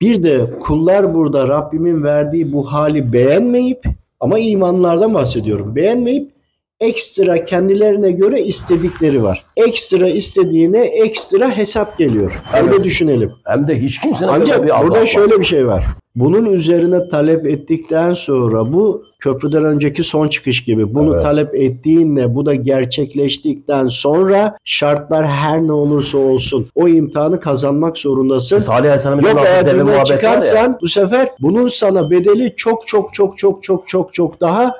Bir 0.00 0.22
de 0.22 0.50
kullar 0.60 1.14
burada 1.14 1.48
Rabbimin 1.48 2.02
verdiği 2.02 2.52
bu 2.52 2.72
hali 2.72 3.12
beğenmeyip 3.12 3.84
ama 4.20 4.38
imanlardan 4.38 5.14
bahsediyorum. 5.14 5.76
Beğenmeyip 5.76 6.39
ekstra 6.80 7.44
kendilerine 7.44 8.10
göre 8.10 8.40
istedikleri 8.40 9.22
var. 9.22 9.44
Ekstra 9.56 10.08
istediğine 10.08 10.80
ekstra 10.80 11.56
hesap 11.56 11.98
geliyor. 11.98 12.32
Öyle 12.56 12.68
Evet. 12.74 12.84
düşünelim. 12.84 13.32
Hem 13.44 13.66
de 13.68 13.80
hiç 13.82 14.00
kimsenin 14.00 14.32
böyle 14.32 14.42
Ancak 14.42 14.64
bir 14.64 14.70
azap 14.70 14.82
burada 14.86 15.00
var. 15.00 15.06
şöyle 15.06 15.40
bir 15.40 15.44
şey 15.44 15.66
var. 15.66 15.84
Bunun 16.16 16.44
üzerine 16.52 17.08
talep 17.08 17.46
ettikten 17.46 18.14
sonra 18.14 18.72
bu 18.72 19.04
köprüden 19.18 19.64
önceki 19.64 20.02
son 20.04 20.28
çıkış 20.28 20.64
gibi. 20.64 20.94
Bunu 20.94 21.12
Evet. 21.12 21.22
talep 21.22 21.54
ettiğinle 21.54 22.34
bu 22.34 22.46
da 22.46 22.54
gerçekleştikten 22.54 23.88
sonra 23.88 24.56
şartlar 24.64 25.26
her 25.26 25.62
ne 25.62 25.72
olursa 25.72 26.18
olsun 26.18 26.66
o 26.74 26.88
imtihanı 26.88 27.40
kazanmak 27.40 27.98
zorundasın. 27.98 28.58
Salih 28.58 28.78
Aleyhisselam'ın 28.78 29.22
Yok 29.22 29.40
eğer 29.46 29.80
bundan 29.80 29.92
ya. 29.92 30.04
çıkarsan 30.04 30.78
bu 30.82 30.88
sefer 30.88 31.28
bunun 31.40 31.68
sana 31.68 32.10
bedeli 32.10 32.54
çok 32.56 32.86
çok 32.86 33.14
çok 33.14 33.38
çok 33.38 33.62
çok 33.62 33.88
çok 33.88 34.14
çok 34.14 34.40
daha 34.40 34.74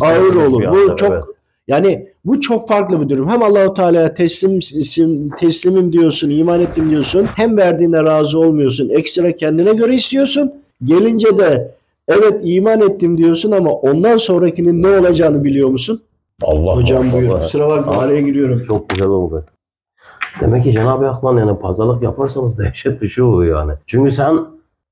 ağır 0.00 0.34
olur. 0.34 0.62
Bu 0.72 0.96
çok 0.96 1.12
evet. 1.12 1.24
Yani 1.68 2.08
bu 2.24 2.40
çok 2.40 2.68
farklı 2.68 3.00
bir 3.00 3.08
durum. 3.08 3.28
Hem 3.28 3.42
Allahu 3.42 3.74
Teala'ya 3.74 4.14
teslim 4.14 4.60
teslimim 5.38 5.92
diyorsun, 5.92 6.30
iman 6.30 6.60
ettim 6.60 6.90
diyorsun. 6.90 7.26
Hem 7.36 7.56
verdiğine 7.56 8.02
razı 8.04 8.38
olmuyorsun. 8.38 8.88
Ekstra 8.88 9.32
kendine 9.32 9.72
göre 9.72 9.94
istiyorsun. 9.94 10.52
Gelince 10.84 11.38
de 11.38 11.74
evet 12.08 12.40
iman 12.42 12.80
ettim 12.80 13.18
diyorsun 13.18 13.50
ama 13.52 13.70
ondan 13.70 14.16
sonrakinin 14.16 14.82
ne 14.82 14.88
olacağını 14.88 15.44
biliyor 15.44 15.68
musun? 15.68 16.02
Allah 16.42 16.76
Hocam 16.76 17.02
Allah, 17.08 17.12
buyur. 17.12 17.30
Allah. 17.30 17.42
Kusura 17.42 17.68
bakma 17.68 17.92
Allah. 17.92 18.00
araya 18.02 18.20
giriyorum. 18.20 18.64
Çok 18.68 18.88
güzel 18.88 19.06
oldu. 19.08 19.44
Demek 20.40 20.64
ki 20.64 20.72
Cenab-ı 20.72 21.06
Hak'la 21.06 21.40
yani 21.40 21.58
pazarlık 21.58 22.02
yaparsanız 22.02 22.58
dehşet 22.58 23.02
bir 23.02 23.08
şey 23.08 23.24
oluyor 23.24 23.58
yani. 23.60 23.72
Çünkü 23.86 24.10
sen 24.10 24.38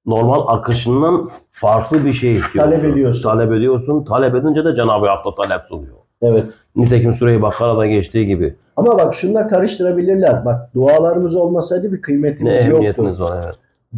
normal 0.07 0.57
akışından 0.57 1.29
farklı 1.51 2.05
bir 2.05 2.13
şey 2.13 2.37
istiyorsun. 2.37 2.71
Talep 2.71 2.85
ediyorsun. 2.85 3.23
Talep 3.23 3.53
ediyorsun. 3.53 4.05
Talep 4.05 4.35
edince 4.35 4.65
de 4.65 4.77
Cenab-ı 4.77 5.07
Hak 5.07 5.25
da 5.25 5.35
talep 5.35 5.73
oluyor. 5.73 5.97
Evet. 6.23 6.45
Nitekim 6.77 7.15
Sure-i 7.15 7.43
Bakara'da 7.43 7.87
geçtiği 7.87 8.27
gibi. 8.27 8.55
Ama 8.77 8.99
bak 8.99 9.15
şunla 9.15 9.47
karıştırabilirler. 9.47 10.45
Bak 10.45 10.75
dualarımız 10.75 11.35
olmasaydı 11.35 11.93
bir 11.93 11.97
Ne 11.97 12.01
kıymetimiz 12.01 12.65
yoktu. 12.65 12.77
emniyetiniz 12.77 13.21
var 13.21 13.43
evet. 13.45 13.55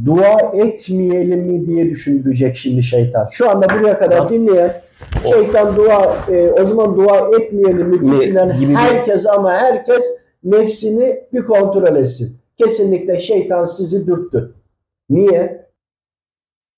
Dua 0.06 0.38
etmeyelim 0.54 1.40
mi 1.40 1.66
diye 1.66 1.90
düşündürecek 1.90 2.56
şimdi 2.56 2.82
şeytan. 2.82 3.26
Şu 3.30 3.50
anda 3.50 3.66
buraya 3.68 3.98
kadar 3.98 4.16
Tamam. 4.16 4.32
dinleyen 4.32 4.82
şeytan 5.32 5.76
dua 5.76 6.16
e, 6.30 6.50
o 6.62 6.64
zaman 6.64 6.96
dua 6.96 7.28
etmeyelim 7.40 7.88
mi 7.88 7.96
Mi- 7.98 8.12
düşünen 8.12 8.58
gibi 8.60 8.70
bir- 8.70 8.76
herkes 8.76 9.26
ama 9.26 9.52
herkes 9.52 10.04
nefsini 10.44 11.20
bir 11.32 11.42
kontrol 11.44 11.96
etsin. 11.96 12.36
Kesinlikle 12.58 13.20
şeytan 13.20 13.64
sizi 13.64 14.06
dürttü. 14.06 14.52
Niye? 15.10 15.63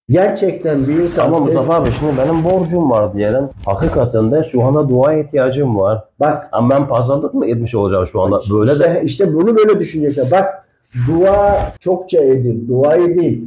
Gerçekten 0.08 0.88
bir 0.88 0.94
insan 0.94 1.26
Ama 1.26 1.38
Mustafa 1.38 1.74
abi 1.74 1.90
şimdi 1.92 2.12
benim 2.18 2.44
borcum 2.44 2.90
var 2.90 3.14
diyelim. 3.14 3.48
Hakikaten 3.64 4.32
de 4.32 4.48
şu 4.52 4.64
anda 4.64 4.88
dua 4.88 5.14
ihtiyacım 5.14 5.76
var. 5.76 6.04
bak 6.20 6.48
Ama 6.52 6.70
ben 6.70 6.88
pazarlık 6.88 7.34
mı 7.34 7.46
etmiş 7.46 7.74
olacağım 7.74 8.06
şu 8.06 8.20
anda? 8.22 8.40
Böyle 8.50 8.72
işte, 8.72 8.84
de 8.84 9.02
işte 9.04 9.34
bunu 9.34 9.56
böyle 9.56 9.78
düşünecekler. 9.78 10.30
Bak 10.30 10.66
dua 11.08 11.72
çokça 11.80 12.20
edin. 12.24 12.68
Duayı 12.68 13.20
değil. 13.20 13.44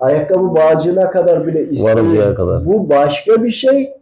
Ayakkabı 0.00 0.54
bağcığına 0.54 1.10
kadar 1.10 1.46
bile 1.46 1.68
isteyin. 1.68 2.34
Kadar. 2.34 2.66
Bu 2.66 2.90
başka 2.90 3.42
bir 3.42 3.50
şey. 3.50 3.92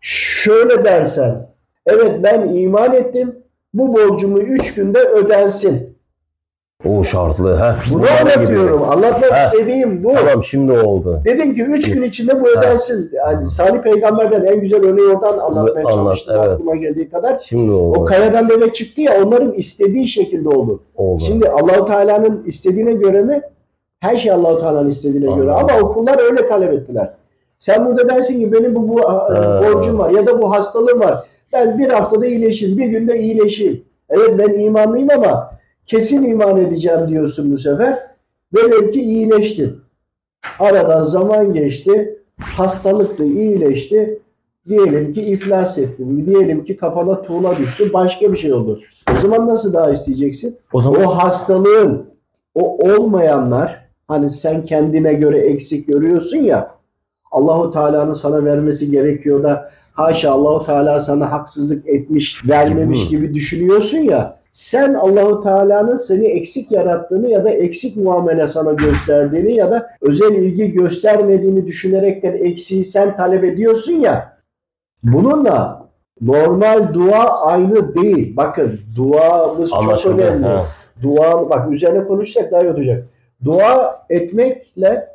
Şöyle 0.00 0.84
dersen. 0.84 1.48
Evet 1.86 2.20
ben 2.22 2.48
iman 2.54 2.94
ettim. 2.94 3.36
Bu 3.74 3.92
borcumu 3.94 4.38
üç 4.38 4.74
günde 4.74 4.98
ödensin. 4.98 5.95
O 6.88 7.04
şartlı. 7.04 7.56
Heh, 7.58 7.92
Bunu 7.92 7.98
bunlar 8.02 8.20
gibi. 8.20 8.32
anlatıyorum. 8.32 8.82
Anlatmak 8.82 9.32
Ha. 9.32 9.44
istediğim 9.44 10.04
bu. 10.04 10.12
Tamam 10.14 10.44
şimdi 10.44 10.72
oldu. 10.72 11.20
Dedim 11.24 11.54
ki 11.54 11.62
üç 11.64 11.90
gün 11.92 12.02
içinde 12.02 12.40
bu 12.40 12.48
ödensin. 12.48 13.10
Yani 13.14 13.50
Salih 13.50 13.82
Peygamber'den 13.82 14.44
en 14.44 14.60
güzel 14.60 14.84
örneği 14.84 15.06
oradan 15.06 15.38
anlatmaya 15.38 15.80
Anlat, 15.86 15.92
çalıştım 15.94 16.36
evet. 16.38 16.48
aklıma 16.48 16.76
geldiği 16.76 17.08
kadar. 17.08 17.44
Şimdi 17.48 17.72
O 17.72 17.74
oldu. 17.76 18.04
kayadan 18.04 18.48
deve 18.48 18.72
çıktı 18.72 19.00
ya 19.00 19.22
onların 19.24 19.52
istediği 19.52 20.08
şekilde 20.08 20.48
oldu. 20.48 20.80
oldu. 20.96 21.22
Şimdi 21.26 21.48
Allahu 21.48 21.84
Teala'nın 21.84 22.42
istediğine 22.46 22.92
göre 22.92 23.22
mi? 23.22 23.42
Her 24.00 24.16
şey 24.16 24.32
Allahu 24.32 24.58
Teala'nın 24.58 24.90
istediğine 24.90 25.36
göre. 25.36 25.50
Anladım. 25.52 25.74
Ama 25.76 25.88
o 25.88 25.88
kullar 25.88 26.18
öyle 26.30 26.46
talep 26.48 26.72
ettiler. 26.72 27.10
Sen 27.58 27.86
burada 27.86 28.08
dersin 28.08 28.40
ki 28.40 28.52
benim 28.52 28.74
bu, 28.74 28.88
bu 28.88 28.96
borcum 29.64 29.98
var 29.98 30.10
ya 30.10 30.26
da 30.26 30.42
bu 30.42 30.52
hastalığım 30.52 31.00
var. 31.00 31.24
Ben 31.52 31.78
bir 31.78 31.88
haftada 31.88 32.26
iyileşeyim, 32.26 32.78
bir 32.78 32.86
günde 32.86 33.18
iyileşeyim. 33.18 33.84
Evet 34.10 34.30
ben 34.38 34.58
imanlıyım 34.58 35.08
ama 35.16 35.50
kesin 35.86 36.22
iman 36.22 36.56
edeceğim 36.56 37.08
diyorsun 37.08 37.52
bu 37.52 37.58
sefer. 37.58 37.98
Velev 38.54 38.90
ki 38.90 39.00
iyileştin. 39.00 39.76
Aradan 40.58 41.02
zaman 41.02 41.52
geçti. 41.52 42.18
Hastalık 42.40 43.18
da 43.18 43.24
iyileşti. 43.24 44.22
Diyelim 44.68 45.12
ki 45.12 45.22
iflas 45.22 45.78
ettin. 45.78 46.26
Diyelim 46.26 46.64
ki 46.64 46.76
kafana 46.76 47.22
tuğla 47.22 47.56
düştü. 47.58 47.92
Başka 47.92 48.32
bir 48.32 48.36
şey 48.36 48.52
oldu. 48.52 48.80
O 49.16 49.20
zaman 49.20 49.46
nasıl 49.46 49.72
daha 49.72 49.90
isteyeceksin? 49.90 50.58
o 50.72 50.82
zaman 50.82 51.04
O 51.04 51.06
hastalığın 51.06 52.06
o 52.54 52.78
olmayanlar 52.78 53.86
hani 54.08 54.30
sen 54.30 54.62
kendine 54.62 55.14
göre 55.14 55.38
eksik 55.38 55.88
görüyorsun 55.88 56.38
ya 56.38 56.76
Allahu 57.30 57.70
Teala'nın 57.70 58.12
sana 58.12 58.44
vermesi 58.44 58.90
gerekiyor 58.90 59.42
da 59.42 59.70
haşa 59.92 60.30
Allahu 60.30 60.66
Teala 60.66 61.00
sana 61.00 61.32
haksızlık 61.32 61.88
etmiş, 61.88 62.48
vermemiş 62.48 63.08
gibi 63.08 63.34
düşünüyorsun 63.34 63.98
ya. 63.98 64.40
Sen 64.56 64.94
Allahu 64.94 65.42
Teala'nın 65.42 65.96
seni 65.96 66.26
eksik 66.26 66.72
yarattığını 66.72 67.28
ya 67.28 67.44
da 67.44 67.50
eksik 67.50 67.96
muamele 67.96 68.48
sana 68.48 68.72
gösterdiğini 68.72 69.54
ya 69.54 69.70
da 69.70 69.90
özel 70.00 70.34
ilgi 70.34 70.72
göstermediğini 70.72 71.66
düşünerekten 71.66 72.32
eksiği 72.32 72.84
sen 72.84 73.16
talep 73.16 73.44
ediyorsun 73.44 73.92
ya. 73.92 74.38
Bununla 75.02 75.86
normal 76.20 76.94
dua 76.94 77.40
aynı 77.40 77.94
değil. 77.94 78.36
Bakın 78.36 78.80
duamız 78.96 79.70
çok 79.70 79.84
anlaşıldı. 79.84 80.22
önemli. 80.22 80.46
Ha. 80.46 80.66
Dua 81.02 81.50
bak 81.50 81.72
üzerine 81.72 82.04
konuşacak 82.04 82.52
daha 82.52 82.62
iyi 82.62 82.70
olacak. 82.70 83.04
Dua 83.44 84.04
etmekle 84.10 85.08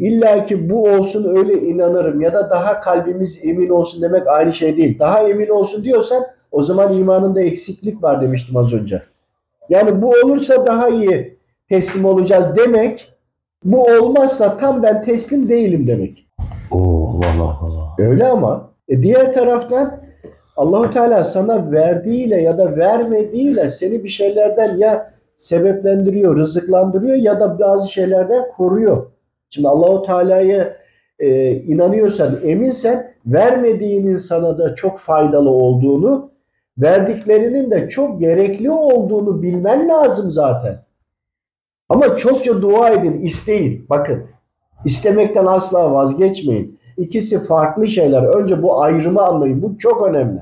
illa 0.00 0.46
ki 0.46 0.70
bu 0.70 0.88
olsun 0.88 1.36
öyle 1.36 1.54
inanırım 1.60 2.20
ya 2.20 2.34
da 2.34 2.50
daha 2.50 2.80
kalbimiz 2.80 3.44
emin 3.44 3.68
olsun 3.68 4.02
demek 4.02 4.28
aynı 4.28 4.52
şey 4.52 4.76
değil. 4.76 4.98
Daha 4.98 5.28
emin 5.28 5.48
olsun 5.48 5.84
diyorsan 5.84 6.26
o 6.52 6.62
zaman 6.62 6.96
imanında 6.96 7.40
eksiklik 7.40 8.02
var 8.02 8.22
demiştim 8.22 8.56
az 8.56 8.72
önce. 8.72 9.02
Yani 9.68 10.02
bu 10.02 10.14
olursa 10.24 10.66
daha 10.66 10.88
iyi 10.88 11.38
teslim 11.68 12.04
olacağız 12.04 12.56
demek 12.56 13.12
bu 13.64 13.84
olmazsa 13.84 14.56
tam 14.56 14.82
ben 14.82 15.02
teslim 15.02 15.48
değilim 15.48 15.86
demek. 15.86 16.26
Oo, 16.70 17.20
Allah 17.24 17.58
Allah. 17.60 17.94
Öyle 17.98 18.26
ama 18.26 18.70
e, 18.88 19.02
diğer 19.02 19.32
taraftan 19.32 20.02
Allahu 20.56 20.90
Teala 20.90 21.24
sana 21.24 21.72
verdiğiyle 21.72 22.40
ya 22.40 22.58
da 22.58 22.76
vermediğiyle 22.76 23.68
seni 23.68 24.04
bir 24.04 24.08
şeylerden 24.08 24.76
ya 24.76 25.12
sebeplendiriyor, 25.36 26.36
rızıklandırıyor 26.36 27.16
ya 27.16 27.40
da 27.40 27.58
bazı 27.58 27.92
şeylerden 27.92 28.48
koruyor. 28.56 29.06
Şimdi 29.50 29.68
Allahu 29.68 30.02
Teala'ya 30.02 30.76
e, 31.18 31.52
inanıyorsan, 31.54 32.38
eminsen 32.44 33.12
vermediğinin 33.26 34.18
sana 34.18 34.58
da 34.58 34.74
çok 34.74 34.98
faydalı 34.98 35.50
olduğunu, 35.50 36.31
verdiklerinin 36.78 37.70
de 37.70 37.88
çok 37.88 38.20
gerekli 38.20 38.70
olduğunu 38.70 39.42
bilmen 39.42 39.88
lazım 39.88 40.30
zaten. 40.30 40.84
Ama 41.88 42.16
çokça 42.16 42.62
dua 42.62 42.90
edin, 42.90 43.12
isteyin. 43.12 43.86
Bakın, 43.90 44.22
istemekten 44.84 45.46
asla 45.46 45.92
vazgeçmeyin. 45.92 46.78
İkisi 46.96 47.44
farklı 47.44 47.88
şeyler. 47.88 48.22
Önce 48.22 48.62
bu 48.62 48.82
ayrımı 48.82 49.22
anlayın. 49.22 49.62
Bu 49.62 49.78
çok 49.78 50.08
önemli. 50.08 50.40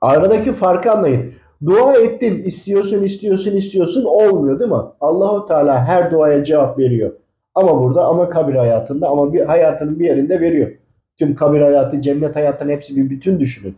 Aradaki 0.00 0.52
farkı 0.52 0.92
anlayın. 0.92 1.32
Dua 1.66 1.96
ettin, 1.96 2.42
istiyorsun, 2.42 3.02
istiyorsun, 3.02 3.56
istiyorsun 3.56 4.04
olmuyor 4.04 4.58
değil 4.60 4.70
mi? 4.70 4.76
Allahu 5.00 5.46
Teala 5.46 5.84
her 5.84 6.10
duaya 6.10 6.44
cevap 6.44 6.78
veriyor. 6.78 7.12
Ama 7.54 7.80
burada 7.80 8.04
ama 8.04 8.28
kabir 8.28 8.54
hayatında 8.54 9.08
ama 9.08 9.32
bir 9.32 9.40
hayatının 9.40 9.98
bir 9.98 10.04
yerinde 10.04 10.40
veriyor. 10.40 10.70
Tüm 11.18 11.34
kabir 11.34 11.60
hayatı, 11.60 12.00
cennet 12.00 12.36
hayatının 12.36 12.70
hepsi 12.70 12.96
bir 12.96 13.10
bütün 13.10 13.40
düşünün. 13.40 13.76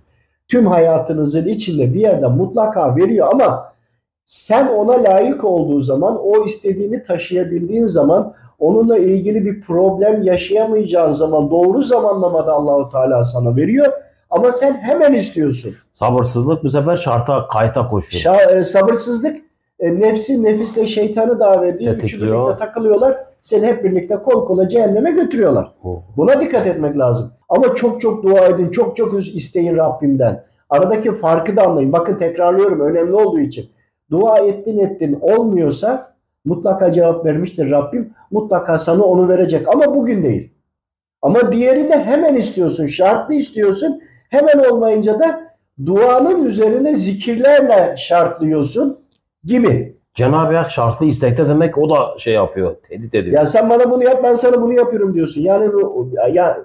Tüm 0.52 0.66
hayatınızın 0.66 1.46
içinde 1.46 1.94
bir 1.94 2.00
yerde 2.00 2.26
mutlaka 2.26 2.96
veriyor 2.96 3.28
ama 3.32 3.72
sen 4.24 4.68
ona 4.68 5.02
layık 5.02 5.44
olduğu 5.44 5.80
zaman, 5.80 6.18
o 6.22 6.44
istediğini 6.44 7.02
taşıyabildiğin 7.02 7.86
zaman, 7.86 8.34
onunla 8.58 8.98
ilgili 8.98 9.44
bir 9.44 9.60
problem 9.60 10.22
yaşayamayacağın 10.22 11.12
zaman 11.12 11.50
doğru 11.50 11.82
zamanlamada 11.82 12.52
Allahu 12.52 12.90
Teala 12.90 13.24
sana 13.24 13.56
veriyor. 13.56 13.92
Ama 14.30 14.52
sen 14.52 14.74
hemen 14.74 15.12
istiyorsun. 15.12 15.74
Sabırsızlık 15.90 16.64
bu 16.64 16.70
sefer 16.70 16.96
şarta 16.96 17.48
kayta 17.48 17.88
koşuyor. 17.88 18.24
Şa- 18.24 18.58
e, 18.58 18.64
sabırsızlık 18.64 19.36
e, 19.82 20.00
nefsi 20.00 20.42
nefisle 20.42 20.86
şeytanı 20.86 21.40
davet 21.40 21.74
ediyor. 21.74 21.94
Üçü 21.94 22.00
Tetikliyor. 22.00 22.46
birlikte 22.46 22.64
takılıyorlar. 22.64 23.16
Seni 23.42 23.66
hep 23.66 23.84
birlikte 23.84 24.16
kol 24.16 24.46
kola 24.46 24.68
cehenneme 24.68 25.10
götürüyorlar. 25.10 25.74
Bu. 25.84 26.02
Buna 26.16 26.40
dikkat 26.40 26.66
etmek 26.66 26.98
lazım. 26.98 27.32
Ama 27.48 27.74
çok 27.74 28.00
çok 28.00 28.22
dua 28.22 28.46
edin, 28.46 28.70
çok 28.70 28.96
çok 28.96 29.26
isteyin 29.36 29.76
Rabbimden. 29.76 30.44
Aradaki 30.70 31.14
farkı 31.14 31.56
da 31.56 31.62
anlayın. 31.62 31.92
Bakın 31.92 32.18
tekrarlıyorum 32.18 32.80
önemli 32.80 33.14
olduğu 33.14 33.40
için. 33.40 33.70
Dua 34.10 34.38
ettin 34.38 34.78
ettin 34.78 35.18
olmuyorsa 35.20 36.14
mutlaka 36.44 36.92
cevap 36.92 37.24
vermiştir 37.26 37.70
Rabbim. 37.70 38.14
Mutlaka 38.30 38.78
sana 38.78 39.02
onu 39.02 39.28
verecek 39.28 39.68
ama 39.68 39.94
bugün 39.94 40.24
değil. 40.24 40.52
Ama 41.22 41.52
diğerini 41.52 41.94
hemen 41.94 42.34
istiyorsun, 42.34 42.86
şartlı 42.86 43.34
istiyorsun. 43.34 44.00
Hemen 44.28 44.58
olmayınca 44.70 45.20
da 45.20 45.40
duanın 45.86 46.44
üzerine 46.44 46.94
zikirlerle 46.94 47.94
şartlıyorsun 47.98 49.01
gibi. 49.44 49.96
Cenab-ı 50.14 50.56
Hak 50.56 50.70
şartlı 50.70 51.06
istekte 51.06 51.48
demek 51.48 51.78
o 51.78 51.90
da 51.90 52.18
şey 52.18 52.34
yapıyor. 52.34 52.76
Tehdit 52.88 53.14
ediyor. 53.14 53.34
Ya 53.34 53.46
sen 53.46 53.70
bana 53.70 53.90
bunu 53.90 54.04
yap 54.04 54.20
ben 54.24 54.34
sana 54.34 54.62
bunu 54.62 54.72
yapıyorum 54.72 55.14
diyorsun. 55.14 55.40
Yani 55.40 55.72
bu 55.72 56.10
ya, 56.12 56.26
ya 56.28 56.58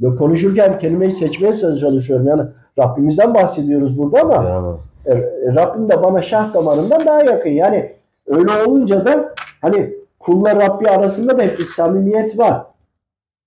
böyle 0.00 0.16
konuşurken 0.16 0.78
kelimeyi 0.78 1.12
seçmeye 1.12 1.52
çalışıyorum. 1.52 2.26
Yani 2.26 2.42
Rabbimizden 2.78 3.34
bahsediyoruz 3.34 3.98
burada 3.98 4.20
ama 4.20 4.48
Yani. 4.48 4.78
e, 5.06 5.54
Rabbim 5.54 5.90
de 5.90 6.02
bana 6.02 6.22
şah 6.22 6.54
damarından 6.54 7.06
daha 7.06 7.22
yakın. 7.22 7.50
Yani 7.50 7.96
öyle 8.26 8.52
olunca 8.66 9.04
da 9.04 9.34
hani 9.60 9.94
kulla 10.18 10.56
Rabbi 10.56 10.88
arasında 10.88 11.38
da 11.38 11.42
hep 11.42 11.58
bir 11.58 11.64
samimiyet 11.64 12.38
var. 12.38 12.66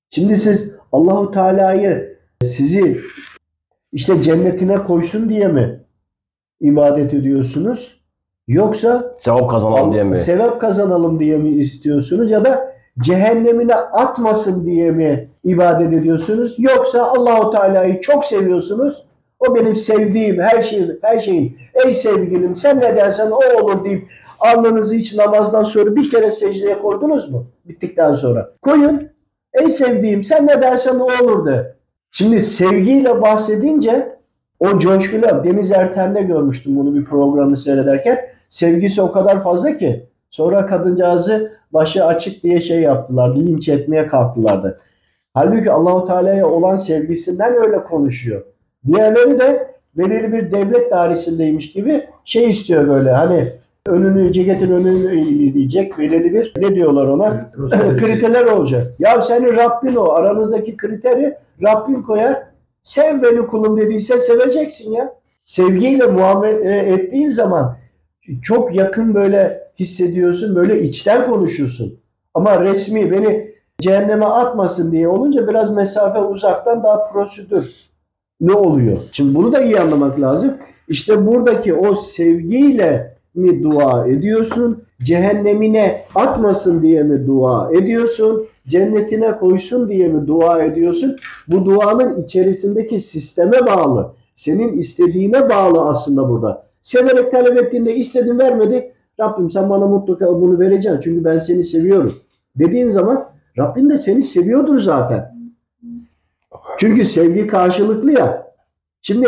Şimdi 0.10 0.36
siz 0.36 0.76
Allahu 0.92 1.32
Teala'yı 1.32 2.18
sizi 2.42 3.02
işte 3.92 4.22
cennetine 4.22 4.84
koysun 4.84 5.30
diye 5.30 5.48
mi 5.48 5.80
ibadet 6.62 7.14
ediyorsunuz? 7.14 8.02
Yoksa 8.48 9.16
Sevap 9.20 9.50
kazanalım 9.50 9.94
diye 9.94 10.04
mi? 10.04 10.18
sevap 10.18 10.62
kazanalım 10.62 11.20
diye 11.20 11.38
mi 11.38 11.50
istiyorsunuz 11.50 12.32
ya 12.32 12.46
da 12.46 12.74
cehennemine 13.00 13.76
atmasın 13.76 14.66
diye 14.66 14.92
mi 14.92 15.30
ibadet 15.44 15.94
ediyorsunuz? 15.94 16.56
Yoksa 16.58 17.04
Allahu 17.04 17.52
Teala'yı 17.52 18.02
çok 18.02 18.26
seviyorsunuz. 18.26 19.04
O 19.40 19.56
benim 19.56 19.76
sevdiğim 19.76 20.40
her 20.40 20.62
şeyim, 20.62 21.00
her 21.02 21.20
şeyim. 21.20 21.58
Ey 21.86 21.92
sevgilim 21.92 22.56
sen 22.56 22.80
ne 22.80 22.96
dersen 22.96 23.32
o 23.32 23.62
olur 23.62 23.86
deyip 23.86 24.08
alnınızı 24.40 24.96
hiç 24.96 25.16
namazdan 25.18 25.64
sonra 25.64 25.96
bir 25.96 26.12
kere 26.12 26.32
secdeye 26.32 26.80
koydunuz 26.82 27.32
mu? 27.32 27.46
Bittikten 27.66 28.14
sonra. 28.14 28.50
Koyun. 28.62 29.10
Ey 29.54 29.70
sevdiğim 29.70 30.24
sen 30.24 30.48
ne 30.48 30.62
dersen 30.62 30.96
o 31.00 31.08
olur 31.24 31.46
de. 31.46 31.76
Şimdi 32.12 32.42
sevgiyle 32.42 33.22
bahsedince 33.22 34.18
o 34.60 34.80
coşkuyla 34.80 35.44
Deniz 35.44 35.72
Erten'de 35.72 36.22
görmüştüm 36.22 36.76
bunu 36.76 36.96
bir 36.96 37.06
programı 37.06 37.58
seyrederken. 37.58 38.37
Sevgisi 38.50 39.02
o 39.02 39.12
kadar 39.12 39.44
fazla 39.44 39.78
ki. 39.78 40.06
Sonra 40.30 40.66
kadıncağızı 40.66 41.52
başı 41.74 42.06
açık 42.06 42.44
diye 42.44 42.62
şey 42.62 42.82
yaptılar. 42.82 43.36
Linç 43.36 43.70
etmeye 43.70 44.08
kalktılardı. 44.08 44.80
Halbuki 45.34 45.72
Allahu 45.72 46.06
Teala'ya 46.08 46.48
olan 46.48 46.76
sevgisinden 46.76 47.56
öyle 47.56 47.84
konuşuyor. 47.84 48.44
Diğerleri 48.88 49.40
de 49.40 49.76
belirli 49.98 50.34
bir 50.34 50.52
devlet 50.52 50.92
dairesindeymiş 50.92 51.74
gibi 51.74 52.08
şey 52.26 52.50
istiyor 52.50 52.88
böyle 52.88 53.12
hani 53.12 53.54
önünü 53.88 54.32
ceketin 54.32 54.72
önünü 54.72 55.12
eğleyecek 55.12 55.98
belirli 55.98 56.34
bir 56.34 56.54
ne 56.58 56.76
diyorlar 56.76 57.08
ona 57.08 57.52
kriterler 57.98 58.46
olacak. 58.46 58.94
Ya 59.00 59.22
senin 59.22 59.56
Rabbin 59.56 59.96
o 59.96 60.12
aranızdaki 60.12 60.78
kriteri 60.78 61.38
Rabbin 61.64 62.02
koyar. 62.02 62.44
Sev 62.84 63.22
beni 63.22 63.48
kulum 63.48 63.78
dediyse 63.78 64.20
seveceksin 64.20 64.92
ya. 64.92 65.14
Sevgiyle 65.46 66.06
muamele 66.08 66.78
ettiğin 66.78 67.30
zaman 67.30 67.78
çok 68.42 68.76
yakın 68.76 69.16
böyle 69.16 69.68
hissediyorsun, 69.80 70.56
böyle 70.56 70.82
içten 70.82 71.26
konuşuyorsun. 71.26 72.00
Ama 72.34 72.62
resmi 72.62 73.12
beni 73.12 73.54
cehenneme 73.80 74.26
atmasın 74.26 74.92
diye 74.92 75.08
olunca 75.08 75.48
biraz 75.48 75.72
mesafe 75.72 76.20
uzaktan 76.20 76.84
daha 76.84 77.12
prosedür 77.12 77.88
ne 78.42 78.54
oluyor? 78.54 78.98
Şimdi 79.12 79.36
bunu 79.36 79.54
da 79.54 79.62
iyi 79.62 79.80
anlamak 79.80 80.20
lazım. 80.20 80.54
İşte 80.88 81.28
buradaki 81.28 81.74
o 81.74 81.96
sevgiyle 81.96 83.18
mi 83.36 83.64
dua 83.64 84.08
ediyorsun? 84.08 84.84
Cehennemine 85.04 86.02
atmasın 86.16 86.82
diye 86.82 87.04
mi 87.04 87.28
dua 87.28 87.72
ediyorsun? 87.72 88.48
Cennetine 88.68 89.38
koysun 89.38 89.90
diye 89.90 90.08
mi 90.08 90.28
dua 90.28 90.64
ediyorsun? 90.64 91.16
Bu 91.48 91.66
duanın 91.66 92.24
içerisindeki 92.24 93.00
sisteme 93.00 93.66
bağlı. 93.66 94.12
Senin 94.36 94.74
istediğine 94.74 95.50
bağlı 95.50 95.82
aslında 95.90 96.30
burada. 96.30 96.67
Severek 96.88 97.32
talep 97.32 97.58
ettiğinde 97.58 97.96
istedin 97.96 98.40
vermedi. 98.40 98.94
Rabbim 99.20 99.50
sen 99.50 99.70
bana 99.70 99.88
mutlaka 99.88 100.42
bunu 100.42 100.60
vereceksin. 100.60 101.00
Çünkü 101.00 101.26
ben 101.26 101.38
seni 101.38 101.64
seviyorum. 101.64 102.16
Dediğin 102.56 102.90
zaman 102.90 103.30
Rabbim 103.58 103.90
de 103.90 103.98
seni 103.98 104.24
seviyordur 104.24 104.80
zaten. 104.80 105.36
Çünkü 106.78 107.06
sevgi 107.06 107.48
karşılıklı 107.48 108.12
ya. 108.12 108.54
Şimdi 109.02 109.28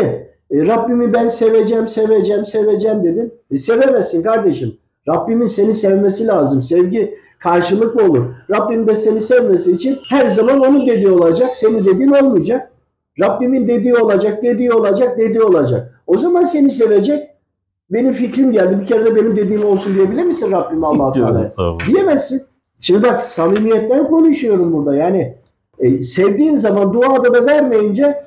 e, 0.50 0.66
Rabbimi 0.66 1.12
ben 1.12 1.26
seveceğim, 1.26 1.88
seveceğim, 1.88 2.46
seveceğim 2.46 3.04
dedin. 3.04 3.34
E, 3.50 3.56
sevemezsin 3.56 4.22
kardeşim. 4.22 4.78
Rabbimin 5.08 5.46
seni 5.46 5.74
sevmesi 5.74 6.26
lazım. 6.26 6.62
Sevgi 6.62 7.14
karşılıklı 7.38 8.04
olur. 8.04 8.34
Rabbim 8.50 8.86
de 8.86 8.96
seni 8.96 9.20
sevmesi 9.20 9.72
için 9.72 9.98
her 10.08 10.26
zaman 10.26 10.60
onun 10.60 10.86
dediği 10.86 11.10
olacak. 11.10 11.56
Seni 11.56 11.84
dediğin 11.84 12.10
olmayacak. 12.10 12.72
Rabbimin 13.20 13.68
dediği 13.68 13.96
olacak, 13.96 14.42
dediği 14.42 14.72
olacak, 14.72 15.18
dediği 15.18 15.42
olacak. 15.42 16.02
O 16.06 16.16
zaman 16.16 16.42
seni 16.42 16.70
sevecek. 16.70 17.29
Benim 17.90 18.12
fikrim 18.12 18.52
geldi. 18.52 18.78
Bir 18.80 18.86
kere 18.86 19.04
de 19.04 19.16
benim 19.16 19.36
dediğim 19.36 19.64
olsun 19.64 19.94
diyebilir 19.94 20.24
misin 20.24 20.52
Rabbim 20.52 20.84
Allah 20.84 21.12
Teala? 21.12 21.52
Diyemezsin. 21.86 22.42
Şimdi 22.80 23.02
bak 23.02 23.22
samimiyetten 23.24 24.08
konuşuyorum 24.08 24.72
burada. 24.72 24.96
Yani 24.96 25.34
e, 25.78 26.02
sevdiğin 26.02 26.56
zaman 26.56 26.92
duada 26.92 27.34
da 27.34 27.46
vermeyince 27.46 28.24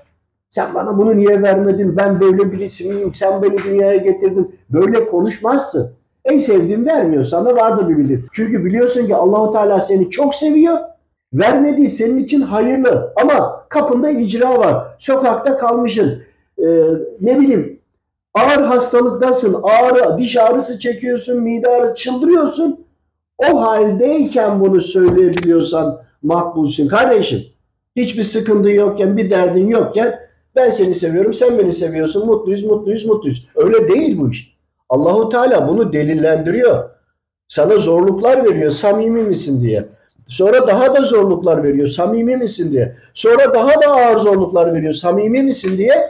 sen 0.50 0.74
bana 0.76 0.98
bunu 0.98 1.18
niye 1.18 1.42
vermedin? 1.42 1.98
Ben 1.98 2.22
böyle 2.22 2.52
birisi 2.52 2.90
miyim? 2.90 3.14
Sen 3.14 3.42
beni 3.42 3.64
dünyaya 3.64 3.98
getirdin. 3.98 4.56
Böyle 4.70 5.06
konuşmazsın. 5.06 5.92
Ey 6.26 6.40
sevdiğin 6.40 6.86
vermiyor. 6.86 7.24
Sana 7.24 7.56
vardır 7.56 7.90
bir 7.90 7.98
bilir. 7.98 8.22
Çünkü 8.32 8.66
biliyorsun 8.66 9.08
ki 9.08 9.16
Allahu 9.16 9.52
Teala 9.52 9.82
seni 9.82 10.10
çok 10.10 10.36
seviyor. 10.36 10.78
Vermediği 11.34 11.90
senin 11.90 12.18
için 12.18 12.42
hayırlı. 12.42 13.14
Ama 13.22 13.66
kapında 13.70 14.10
icra 14.10 14.58
var. 14.58 14.96
Sokakta 14.98 15.58
kalmışsın. 15.58 16.22
Ee, 16.60 16.64
ne 17.22 17.40
bileyim 17.40 17.80
ağır 18.34 18.62
hastalıktasın. 18.64 19.58
Ağrı, 19.64 20.18
diş 20.18 20.38
ağrısı 20.38 20.80
çekiyorsun. 20.80 21.42
Mide 21.42 21.68
ağrısı 21.68 21.94
çıldırıyorsun. 21.94 22.86
O 23.38 23.62
haldeyken 23.62 24.60
bunu 24.60 24.82
söyleyebiliyorsan 24.82 26.02
makbulsun 26.22 26.88
kardeşim. 26.88 27.44
Hiçbir 27.96 28.24
sıkıntı 28.24 28.70
yokken, 28.70 29.18
bir 29.18 29.30
derdin 29.30 29.68
yokken 29.68 30.20
ben 30.56 30.70
seni 30.70 30.96
seviyorum, 30.96 31.34
sen 31.34 31.58
beni 31.58 31.74
seviyorsun. 31.74 32.26
Mutluyuz, 32.26 32.64
mutluyuz, 32.64 33.06
mutluyuz. 33.06 33.48
Öyle 33.56 33.88
değil 33.88 34.20
bu 34.20 34.32
iş. 34.32 34.54
Allahu 34.90 35.30
Teala 35.30 35.68
bunu 35.68 35.94
delillendiriyor. 35.94 36.90
Sana 37.48 37.78
zorluklar 37.78 38.46
veriyor, 38.46 38.72
samimi 38.72 39.24
misin 39.24 39.62
diye. 39.62 39.86
Sonra 40.28 40.68
daha 40.68 40.96
da 40.96 41.02
zorluklar 41.02 41.64
veriyor, 41.64 41.88
samimi 41.88 42.38
misin 42.38 42.72
diye. 42.72 42.96
Sonra 43.14 43.54
daha 43.54 43.82
da 43.82 43.88
ağır 43.88 44.18
zorluklar 44.18 44.74
veriyor, 44.74 44.94
samimi 44.94 45.44
misin 45.44 45.78
diye. 45.78 46.08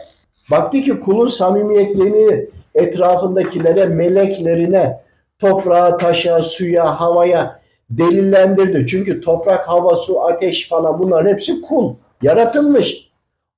Baktı 0.51 0.82
ki 0.82 0.99
kulun 0.99 1.27
samimiyetliğini 1.27 2.49
etrafındakilere, 2.75 3.86
meleklerine, 3.86 4.99
toprağa, 5.39 5.97
taşa, 5.97 6.41
suya, 6.41 6.99
havaya 6.99 7.60
delillendirdi. 7.89 8.88
Çünkü 8.88 9.21
toprak, 9.21 9.69
hava, 9.69 9.95
su, 9.95 10.21
ateş 10.21 10.69
falan 10.69 10.99
bunlar 10.99 11.27
hepsi 11.27 11.62
kul. 11.62 11.93
Yaratılmış. 12.21 13.10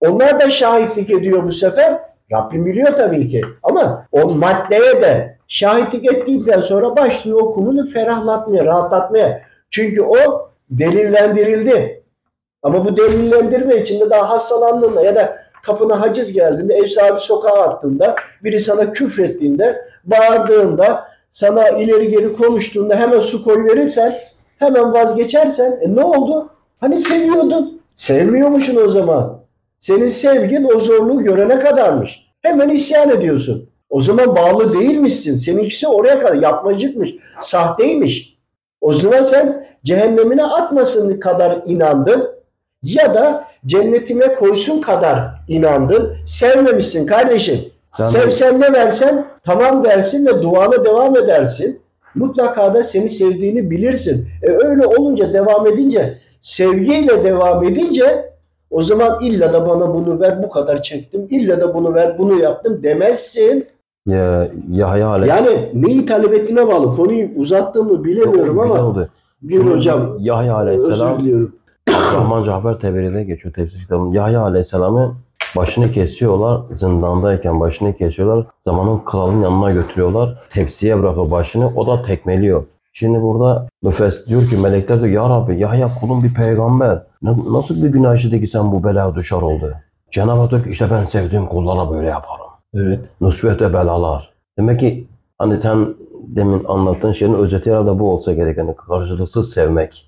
Onlar 0.01 0.39
da 0.39 0.49
şahitlik 0.49 1.11
ediyor 1.11 1.43
bu 1.43 1.51
sefer. 1.51 1.99
Rabbim 2.31 2.65
biliyor 2.65 2.95
tabii 2.95 3.29
ki. 3.29 3.41
Ama 3.63 4.07
o 4.11 4.29
maddeye 4.29 5.01
de 5.01 5.37
şahitlik 5.47 6.13
ettiğinden 6.13 6.61
sonra 6.61 6.97
başlıyor 6.97 7.41
o 7.41 7.51
kulunu 7.51 7.85
ferahlatmaya, 7.85 8.65
rahatlatmaya. 8.65 9.41
Çünkü 9.69 10.01
o 10.01 10.49
delillendirildi. 10.69 12.03
Ama 12.63 12.85
bu 12.85 12.97
delillendirme 12.97 13.75
içinde 13.75 14.09
daha 14.09 14.29
hastalandığında 14.29 15.01
ya 15.01 15.15
da 15.15 15.44
kapına 15.65 16.01
haciz 16.01 16.33
geldiğinde, 16.33 16.73
ev 16.73 16.85
sahibi 16.85 17.19
sokağa 17.19 17.61
attığında, 17.61 18.15
biri 18.43 18.59
sana 18.59 18.91
küfrettiğinde, 18.91 19.81
bağırdığında, 20.03 21.07
sana 21.31 21.69
ileri 21.69 22.09
geri 22.09 22.33
konuştuğunda 22.33 22.95
hemen 22.95 23.19
su 23.19 23.43
koy 23.43 23.65
verirsen, 23.65 24.15
hemen 24.59 24.93
vazgeçersen 24.93 25.79
e 25.81 25.95
ne 25.95 26.03
oldu? 26.03 26.49
Hani 26.79 26.97
seviyordun. 26.97 27.81
Sevmiyormuşsun 27.97 28.75
o 28.75 28.87
zaman. 28.89 29.39
Senin 29.79 30.07
sevgin 30.07 30.67
o 30.75 30.79
zorluğu 30.79 31.23
görene 31.23 31.59
kadarmış. 31.59 32.19
Hemen 32.41 32.69
isyan 32.69 33.09
ediyorsun. 33.09 33.69
O 33.89 34.01
zaman 34.01 34.35
bağlı 34.35 34.79
değilmişsin. 34.79 35.37
Seninkisi 35.37 35.87
oraya 35.87 36.19
kadar 36.19 36.33
yapmacıkmış, 36.33 37.15
sahteymiş. 37.41 38.37
O 38.81 38.93
zaman 38.93 39.21
sen 39.21 39.67
cehennemine 39.83 40.43
atmasın 40.43 41.19
kadar 41.19 41.61
inandın 41.65 42.34
ya 42.85 43.13
da 43.13 43.45
cennetime 43.65 44.33
koysun 44.33 44.81
kadar 44.81 45.29
inandın. 45.47 46.13
Sevmemişsin 46.25 47.05
kardeşim. 47.05 47.59
De- 47.99 48.05
Sevsen 48.05 48.61
ne 48.61 48.73
versen 48.73 49.25
tamam 49.43 49.83
dersin 49.83 50.25
ve 50.25 50.41
duana 50.41 50.85
devam 50.85 51.17
edersin. 51.17 51.79
Mutlaka 52.15 52.73
da 52.73 52.83
seni 52.83 53.09
sevdiğini 53.09 53.69
bilirsin. 53.71 54.27
E 54.43 54.51
öyle 54.51 54.85
olunca 54.87 55.33
devam 55.33 55.67
edince 55.67 56.17
sevgiyle 56.41 57.23
devam 57.23 57.63
edince 57.63 58.33
o 58.71 58.81
zaman 58.81 59.19
illa 59.21 59.53
da 59.53 59.69
bana 59.69 59.93
bunu 59.93 60.19
ver 60.19 60.43
bu 60.43 60.49
kadar 60.49 60.81
çektim. 60.83 61.27
illa 61.29 61.61
da 61.61 61.73
bunu 61.73 61.93
ver 61.93 62.17
bunu 62.17 62.39
yaptım 62.39 62.83
demezsin. 62.83 63.65
Ya, 64.07 64.47
Yahya 64.71 65.07
Aleyhisselam. 65.07 65.45
Yani 65.45 65.69
neyi 65.73 66.05
talep 66.05 66.33
ettiğine 66.33 66.67
bağlı. 66.67 66.95
Konuyu 66.95 67.27
uzattığımı 67.35 68.03
bilemiyorum 68.03 68.59
ama 68.59 68.85
oldu. 68.85 69.09
bir 69.41 69.57
hocam 69.57 70.17
Yahya 70.19 70.59
özür 70.61 70.71
Aleyhisselam 70.71 71.19
diliyorum. 71.19 71.55
Abdurrahman 72.07 72.43
Cafer 72.43 72.79
Teberi'de 72.79 73.23
geçiyor 73.23 73.53
tefsir 73.53 73.79
kitabında. 73.81 74.15
Yahya 74.17 74.41
Aleyhisselam'ı 74.41 75.15
başını 75.55 75.91
kesiyorlar. 75.91 76.61
Zindandayken 76.71 77.59
başını 77.59 77.95
kesiyorlar. 77.97 78.45
Zamanın 78.61 79.01
kralın 79.05 79.41
yanına 79.41 79.71
götürüyorlar. 79.71 80.39
Tepsiye 80.49 80.99
bırakıyor 80.99 81.31
başını. 81.31 81.71
O 81.75 81.87
da 81.87 82.01
tekmeliyor. 82.03 82.63
Şimdi 82.93 83.21
burada 83.21 83.67
müfessir 83.83 84.29
diyor 84.29 84.47
ki 84.49 84.57
melekler 84.57 85.01
diyor 85.01 85.11
ya 85.11 85.29
Rabbi 85.29 85.59
Yahya 85.59 85.87
kulun 85.99 86.23
bir 86.23 86.33
peygamber. 86.33 87.03
Na- 87.21 87.53
Nasıl 87.53 87.83
bir 87.83 87.89
günah 87.89 88.15
işledi 88.15 88.41
ki 88.41 88.47
sen 88.47 88.71
bu 88.71 88.83
belaya 88.83 89.15
düşer 89.15 89.41
oldu? 89.41 89.73
Cenab-ı 90.11 90.41
Hak 90.41 90.51
diyor 90.51 90.63
ki 90.63 90.69
işte 90.69 90.87
ben 90.91 91.05
sevdiğim 91.05 91.45
kullara 91.47 91.91
böyle 91.91 92.07
yaparım. 92.07 92.45
Evet. 92.75 93.09
Nusret 93.21 93.61
ve 93.61 93.73
belalar. 93.73 94.29
Demek 94.57 94.79
ki 94.79 95.07
hani 95.37 95.61
sen 95.61 95.95
demin 96.27 96.63
anlattığın 96.67 97.11
şeyin 97.11 97.33
özeti 97.33 97.71
herhalde 97.71 97.99
bu 97.99 98.11
olsa 98.13 98.33
gerek. 98.33 98.57
Yani 98.57 98.75
karşılıksız 98.75 99.53
sevmek. 99.53 100.05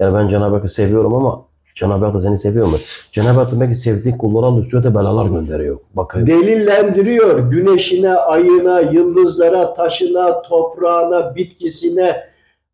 Yani 0.00 0.14
ben 0.14 0.28
Cenab-ı 0.28 0.54
Hakk'ı 0.56 0.68
seviyorum 0.68 1.14
ama 1.14 1.42
Cenab-ı 1.74 2.04
Hak 2.04 2.14
da 2.14 2.20
seni 2.20 2.38
seviyor 2.38 2.66
mu? 2.66 2.76
Cenab-ı 3.12 3.40
Hak 3.40 3.52
demek 3.52 3.68
ki 3.70 3.76
sevdiği 3.76 4.18
kullara 4.18 4.50
nusret 4.50 4.84
ve 4.84 4.94
belalar 4.94 5.26
gönderiyor. 5.26 5.78
Bakın. 5.94 6.26
delillendiriyor. 6.26 7.50
Güneşine, 7.50 8.14
ayına, 8.14 8.80
yıldızlara, 8.80 9.74
taşına, 9.74 10.42
toprağına, 10.42 11.34
bitkisine, 11.34 12.16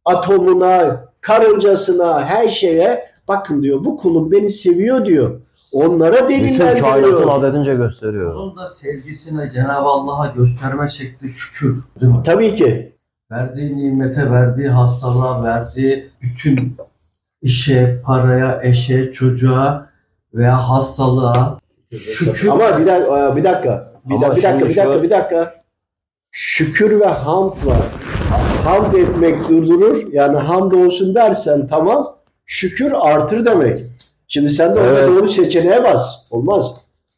atomuna, 0.04 1.04
karıncasına, 1.20 2.24
her 2.24 2.48
şeye 2.48 3.04
bakın 3.28 3.62
diyor. 3.62 3.84
Bu 3.84 3.96
kulum 3.96 4.32
beni 4.32 4.50
seviyor 4.50 5.04
diyor. 5.06 5.40
Onlara 5.72 6.28
Bütün 6.28 6.38
kainatın 6.58 6.82
delillendiriyor. 6.82 7.38
adedince 7.40 7.74
gösteriyor. 7.74 8.34
Onun 8.34 8.56
da 8.56 8.68
sevgisine 8.68 9.50
Cenab-ı 9.54 9.88
Allah'a 9.88 10.26
gösterme 10.26 10.90
şekli 10.90 11.30
şükür. 11.30 11.76
Değil 12.00 12.12
mi? 12.12 12.18
Tabii 12.24 12.54
ki. 12.54 12.92
Verdiği 13.30 13.76
nimete, 13.76 14.30
verdiği 14.30 14.68
hastalığa, 14.68 15.44
verdiği 15.44 16.10
bütün 16.22 16.76
işe, 17.42 18.00
paraya, 18.06 18.60
eşe, 18.62 19.12
çocuğa 19.12 19.86
veya 20.34 20.68
hastalığa 20.68 21.58
şükür. 21.90 22.48
Ama 22.48 22.78
bir 22.78 22.86
dakika, 22.86 23.36
bir 23.36 23.44
dakika. 23.44 23.92
Bir, 24.08 24.14
Ama 24.14 24.26
dakika, 24.30 24.36
bir 24.36 24.42
dakika, 24.42 24.58
bir 24.58 24.76
dakika, 24.76 24.82
şöyle- 24.84 25.02
bir 25.02 25.10
dakika. 25.10 25.54
Şükür 26.30 27.00
ve 27.00 27.06
hamd 27.06 27.52
var. 27.66 27.80
Hamd 28.64 28.94
etmek 28.94 29.48
durdurur. 29.48 30.12
Yani 30.12 30.36
hamd 30.36 30.72
olsun 30.72 31.14
dersen 31.14 31.66
tamam. 31.68 32.16
Şükür 32.46 32.92
artır 33.00 33.44
demek. 33.44 33.84
Şimdi 34.28 34.50
sen 34.50 34.76
de 34.76 34.80
orada 34.80 34.98
Evet. 34.98 35.08
doğru 35.08 35.28
seçeneğe 35.28 35.84
bas. 35.84 36.14
Olmaz. 36.30 36.74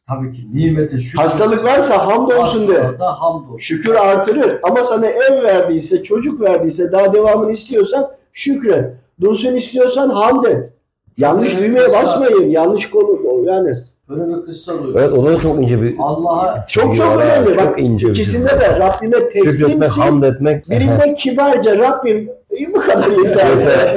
Tabii 0.07 0.33
ki 0.35 0.47
nimete 0.53 1.01
şükür. 1.01 1.17
Hastalık 1.19 1.63
varsa 1.65 2.07
hamd 2.07 2.29
olsun 2.31 2.67
de. 2.67 2.81
Hamdolsun. 2.99 3.57
Şükür 3.57 3.95
artırır. 3.95 4.59
Ama 4.63 4.83
sana 4.83 5.05
ev 5.07 5.43
verdiyse, 5.43 6.03
çocuk 6.03 6.41
verdiyse, 6.41 6.91
daha 6.91 7.13
devamını 7.13 7.51
istiyorsan 7.51 8.07
şükret. 8.33 8.93
Dursun 9.21 9.55
istiyorsan 9.55 10.09
hamd 10.09 10.45
et. 10.45 10.69
Yanlış 11.17 11.53
Evet, 11.53 11.63
düğmeye 11.63 11.93
basmayın. 11.93 12.49
Yanlış 12.49 12.89
konu 12.89 13.19
yani. 13.45 13.69
Böyle 14.09 14.35
bir 14.37 14.45
kıssa. 14.45 14.73
Evet 14.95 15.13
o 15.13 15.25
da 15.25 15.37
çok 15.37 15.63
ince 15.63 15.81
bir 15.81 15.95
Allah'a 15.99 16.65
Çok 16.67 16.95
çok 16.95 17.05
Yani 17.19 17.21
önemli. 17.23 17.49
çok 17.49 17.57
Bak 17.57 17.79
ince 17.79 18.09
ikisinde 18.09 18.47
de 18.49 18.79
Rabbime 18.79 19.29
teslimsin. 19.29 20.01
hamd 20.01 20.23
etmek. 20.23 20.69
Birinde 20.69 21.15
kibarca 21.15 21.77
Rabbim 21.77 22.29
iyi 22.51 22.73
bu 22.73 22.79
kadar 22.79 23.09
yeter 23.11 23.47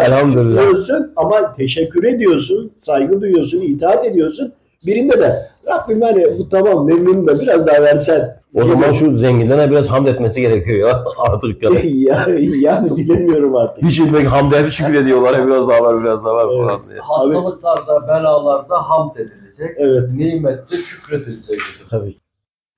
Elhamdülillah. 0.07 0.63
diyorsun 0.63 1.13
ama 1.17 1.55
teşekkür 1.57 2.05
ediyorsun, 2.05 2.71
saygı 2.79 3.21
duyuyorsun, 3.21 3.61
itaat 3.61 4.07
ediyorsun. 4.07 4.53
Birinde 4.87 5.21
de 5.21 5.47
Rabbim 5.69 6.01
hani 6.03 6.27
bu 6.39 6.49
tamam 6.49 6.87
memnunum 6.87 7.27
da 7.27 7.41
biraz 7.41 7.67
daha 7.67 7.83
versen. 7.83 8.39
O 8.55 8.65
zaman 8.65 8.93
şu 8.93 9.17
zenginlere 9.19 9.71
biraz 9.71 9.87
hamd 9.87 10.07
etmesi 10.07 10.41
gerekiyor 10.41 10.89
ya 10.89 11.05
artık. 11.19 11.63
Yani. 11.63 12.01
ya, 12.01 12.27
yani 12.61 12.97
bilemiyorum 12.97 13.57
artık. 13.57 13.85
Hiç 13.85 13.99
ilmek 13.99 14.27
hamd 14.27 14.53
hep 14.53 14.73
şükür 14.73 14.95
ediyorlar. 14.95 15.47
Biraz 15.47 15.69
daha 15.69 15.81
var, 15.85 16.05
biraz 16.05 16.25
daha 16.25 16.35
var 16.35 16.47
Evet. 16.51 16.57
falan 16.67 16.89
diye. 16.89 16.99
hastalıklarda, 17.01 18.09
belalarda 18.09 18.77
hamd 18.91 19.17
edilecek. 19.17 19.77
Evet. 19.79 20.13
Nimette 20.13 20.77
şükredilecek. 20.77 21.59
Tabii. 21.91 22.17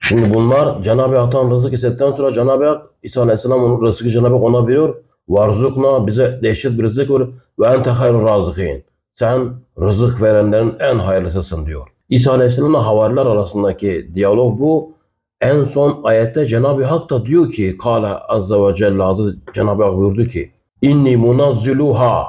Şimdi 0.01 0.35
bunlar 0.35 0.83
Cenab-ı 0.83 1.17
Hak'tan 1.17 1.51
rızık 1.51 1.73
istedikten 1.73 2.13
sonra 2.13 2.33
Cenab-ı 2.33 2.65
Hak 2.69 2.83
İsa 3.03 3.23
Aleyhisselam 3.23 3.65
onun 3.65 3.87
rızkı 3.87 4.09
Cenab-ı 4.11 4.35
Hak 4.35 4.45
ona 4.45 4.67
veriyor. 4.67 4.95
Varzukna 5.29 6.07
bize 6.07 6.41
dehşet 6.43 6.79
bir 6.79 6.83
rızık 6.83 7.11
ver 7.11 7.27
ve 7.59 7.67
ente 7.67 7.91
hayrul 7.91 8.27
razıkin. 8.29 8.85
Sen 9.15 9.55
rızık 9.81 10.23
verenlerin 10.23 10.77
en 10.81 10.99
hayırlısısın 10.99 11.67
diyor. 11.67 11.89
İsa 12.09 12.33
Aleyhisselam'la 12.33 12.87
havariler 12.87 13.27
arasındaki 13.27 14.11
diyalog 14.15 14.61
bu. 14.61 14.93
En 15.41 15.65
son 15.65 16.01
ayette 16.05 16.47
Cenab-ı 16.47 16.85
Hak 16.85 17.11
da 17.11 17.27
diyor 17.27 17.51
ki 17.53 17.79
Kale 17.79 18.07
Azze 18.07 18.55
ve 18.55 18.75
Celle 18.75 19.03
Azze 19.03 19.23
Cenab-ı 19.55 19.85
Hak 19.85 19.97
buyurdu 19.97 20.27
ki 20.27 20.53
İnni 20.83 21.17
munazziluha 21.17 22.29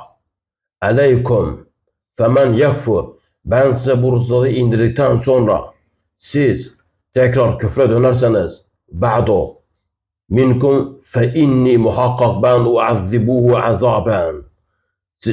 aleykum 0.82 1.68
femen 2.18 2.54
yakfur 2.54 3.06
ben 3.46 3.72
size 3.72 4.04
bu 4.04 4.16
rızığı 4.16 4.48
indirdikten 4.48 5.16
sonra 5.18 5.66
siz 6.18 6.76
tekrar 7.14 7.60
küfre 7.60 7.90
dönerseniz 7.90 8.66
ba'du 8.92 9.56
minkum 10.30 11.00
fe 11.04 11.34
inni 11.34 11.78
muhakkak 11.78 12.44
ben 12.44 12.60
uazzibuhu 12.60 13.58
azaben 13.58 14.36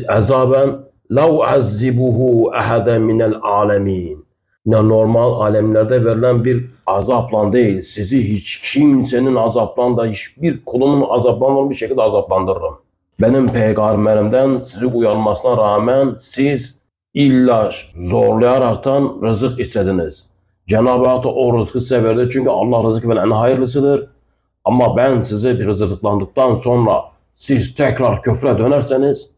azaben 0.09 0.88
la 1.11 1.31
uazzibuhu 1.31 2.51
ahaden 2.55 3.03
minel 3.03 3.35
alemin 3.43 4.27
ne 4.67 4.89
normal 4.89 5.41
alemlerde 5.41 6.05
verilen 6.05 6.45
bir 6.45 6.67
azapla 6.87 7.53
değil 7.53 7.83
sizi 7.83 8.33
hiç 8.33 8.73
kimsenin 8.73 9.35
azaplandığı 9.35 10.07
hiçbir 10.07 10.65
kulumun 10.65 11.07
azaplanmadığı 11.11 11.71
bir 11.71 11.75
şekilde 11.75 12.03
azaplandırırım. 12.03 12.75
Benim 13.21 13.49
peygamberimden 13.49 14.61
sizi 14.61 14.87
uyarmasına 14.87 15.57
rağmen 15.57 16.17
siz 16.21 16.75
illa 17.15 17.71
zorlayaraktan 17.97 19.21
rızık 19.23 19.61
istediniz. 19.61 20.27
Cenab-ı 20.69 21.09
Hak 21.09 21.25
da 21.25 21.29
o 21.29 21.59
rızkı 21.59 21.81
size 21.81 22.05
verdi. 22.05 22.29
Çünkü 22.33 22.51
Allah 22.51 22.89
rızık 22.89 23.09
veren 23.09 23.27
en 23.27 23.31
hayırlısıdır. 23.31 24.09
Ama 24.65 24.97
ben 24.97 25.23
size 25.23 25.59
bir 25.59 25.67
rızıklandıktan 25.67 26.57
sonra 26.57 27.05
siz 27.37 27.75
tekrar 27.75 28.23
küfre 28.23 28.59
dönerseniz 28.59 29.31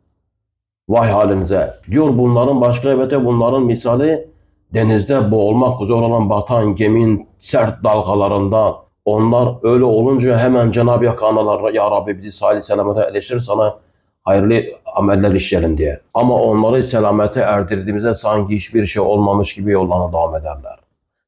vay 0.91 1.11
halinize. 1.11 1.75
Diyor 1.91 2.09
bunların 2.19 2.61
başka 2.61 2.91
evet 2.91 3.13
bunların 3.25 3.63
misali 3.63 4.29
denizde 4.75 5.31
boğulmak 5.31 5.83
üzere 5.83 5.99
olan 5.99 6.31
batan 6.31 6.77
geminin 6.77 7.29
sert 7.41 7.85
dalgalarından 7.85 8.75
onlar 9.05 9.55
öyle 9.63 9.85
olunca 9.85 10.39
hemen 10.39 10.73
Cenab-ı 10.73 11.09
Hak 11.09 11.23
analar 11.23 11.73
ya 11.73 11.91
Rabbi 11.91 12.19
bizi 12.19 12.33
salih 12.33 12.63
selamete 12.63 13.01
eleştir 13.11 13.41
sana 13.41 13.75
hayırlı 14.23 14.63
ameller 14.97 15.35
işleyelim 15.35 15.79
diye. 15.79 16.01
Ama 16.15 16.43
onları 16.43 16.83
selamete 16.85 17.41
erdirdiğimizde 17.41 18.15
sanki 18.15 18.57
hiçbir 18.57 18.87
şey 18.87 19.03
olmamış 19.03 19.55
gibi 19.55 19.71
yollarına 19.71 20.13
devam 20.13 20.37
ederler. 20.37 20.79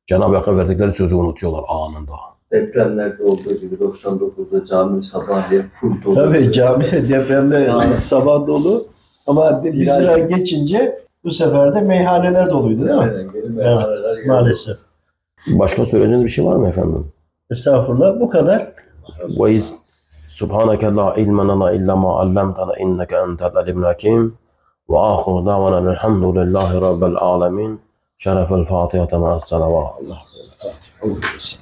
Cenab-ı 0.06 0.36
Hakk'a 0.36 0.56
verdikleri 0.56 0.94
sözü 0.94 1.14
unutuyorlar 1.14 1.64
anında. 1.68 2.12
Depremlerde 2.52 3.22
olduğu 3.22 3.54
gibi 3.60 3.74
99'da 3.74 4.66
cami 4.66 5.04
sabahleyin 5.04 5.62
full 5.62 6.02
dolu. 6.04 6.14
Tabii 6.14 6.52
cami 6.52 6.84
depremde 6.84 7.56
Yani. 7.56 7.94
sabah 7.94 8.46
dolu 8.46 8.91
ama 9.26 9.64
bir 9.64 9.72
Bilal- 9.72 9.94
sıra 9.94 10.18
geçince 10.18 10.98
bu 11.24 11.30
sefer 11.30 11.74
de 11.74 11.80
meyhaneler 11.80 12.50
doluydu 12.50 12.84
değil 12.84 12.94
mi? 12.94 13.00
Aynen, 13.00 13.34
benim 13.34 13.54
meyhaneler 13.56 14.14
geldi. 14.16 14.28
Maalesef. 14.28 14.76
Başka 15.46 15.86
söyleyeceğiniz 15.86 16.24
bir 16.24 16.30
şey 16.30 16.44
var 16.44 16.56
mı 16.56 16.68
efendim? 16.68 17.12
Estağfurullah. 17.50 18.20
Bu 18.20 18.28
kadar. 18.30 18.72
Ve 19.40 19.52
iz 19.54 19.74
subhaneke 20.28 20.86
la 20.94 21.14
ilme 21.14 21.42
lana 21.46 21.72
illa 21.72 21.96
ma 21.96 22.20
allamtana 22.20 22.76
inneke 22.76 23.16
entel 23.16 23.56
alimul 23.56 23.84
hakim 23.84 24.38
ve 24.90 24.98
ahiru 24.98 25.46
davana 25.46 25.92
elhamdülillahi 25.92 26.80
rabbil 26.80 27.16
alemin 27.16 27.80
şerefel 28.18 28.64
Fatiha 28.64 29.18
ma'as 29.18 29.48
salavat. 29.48 29.92
Allah. 30.00 30.18
Fatiha. 30.58 31.58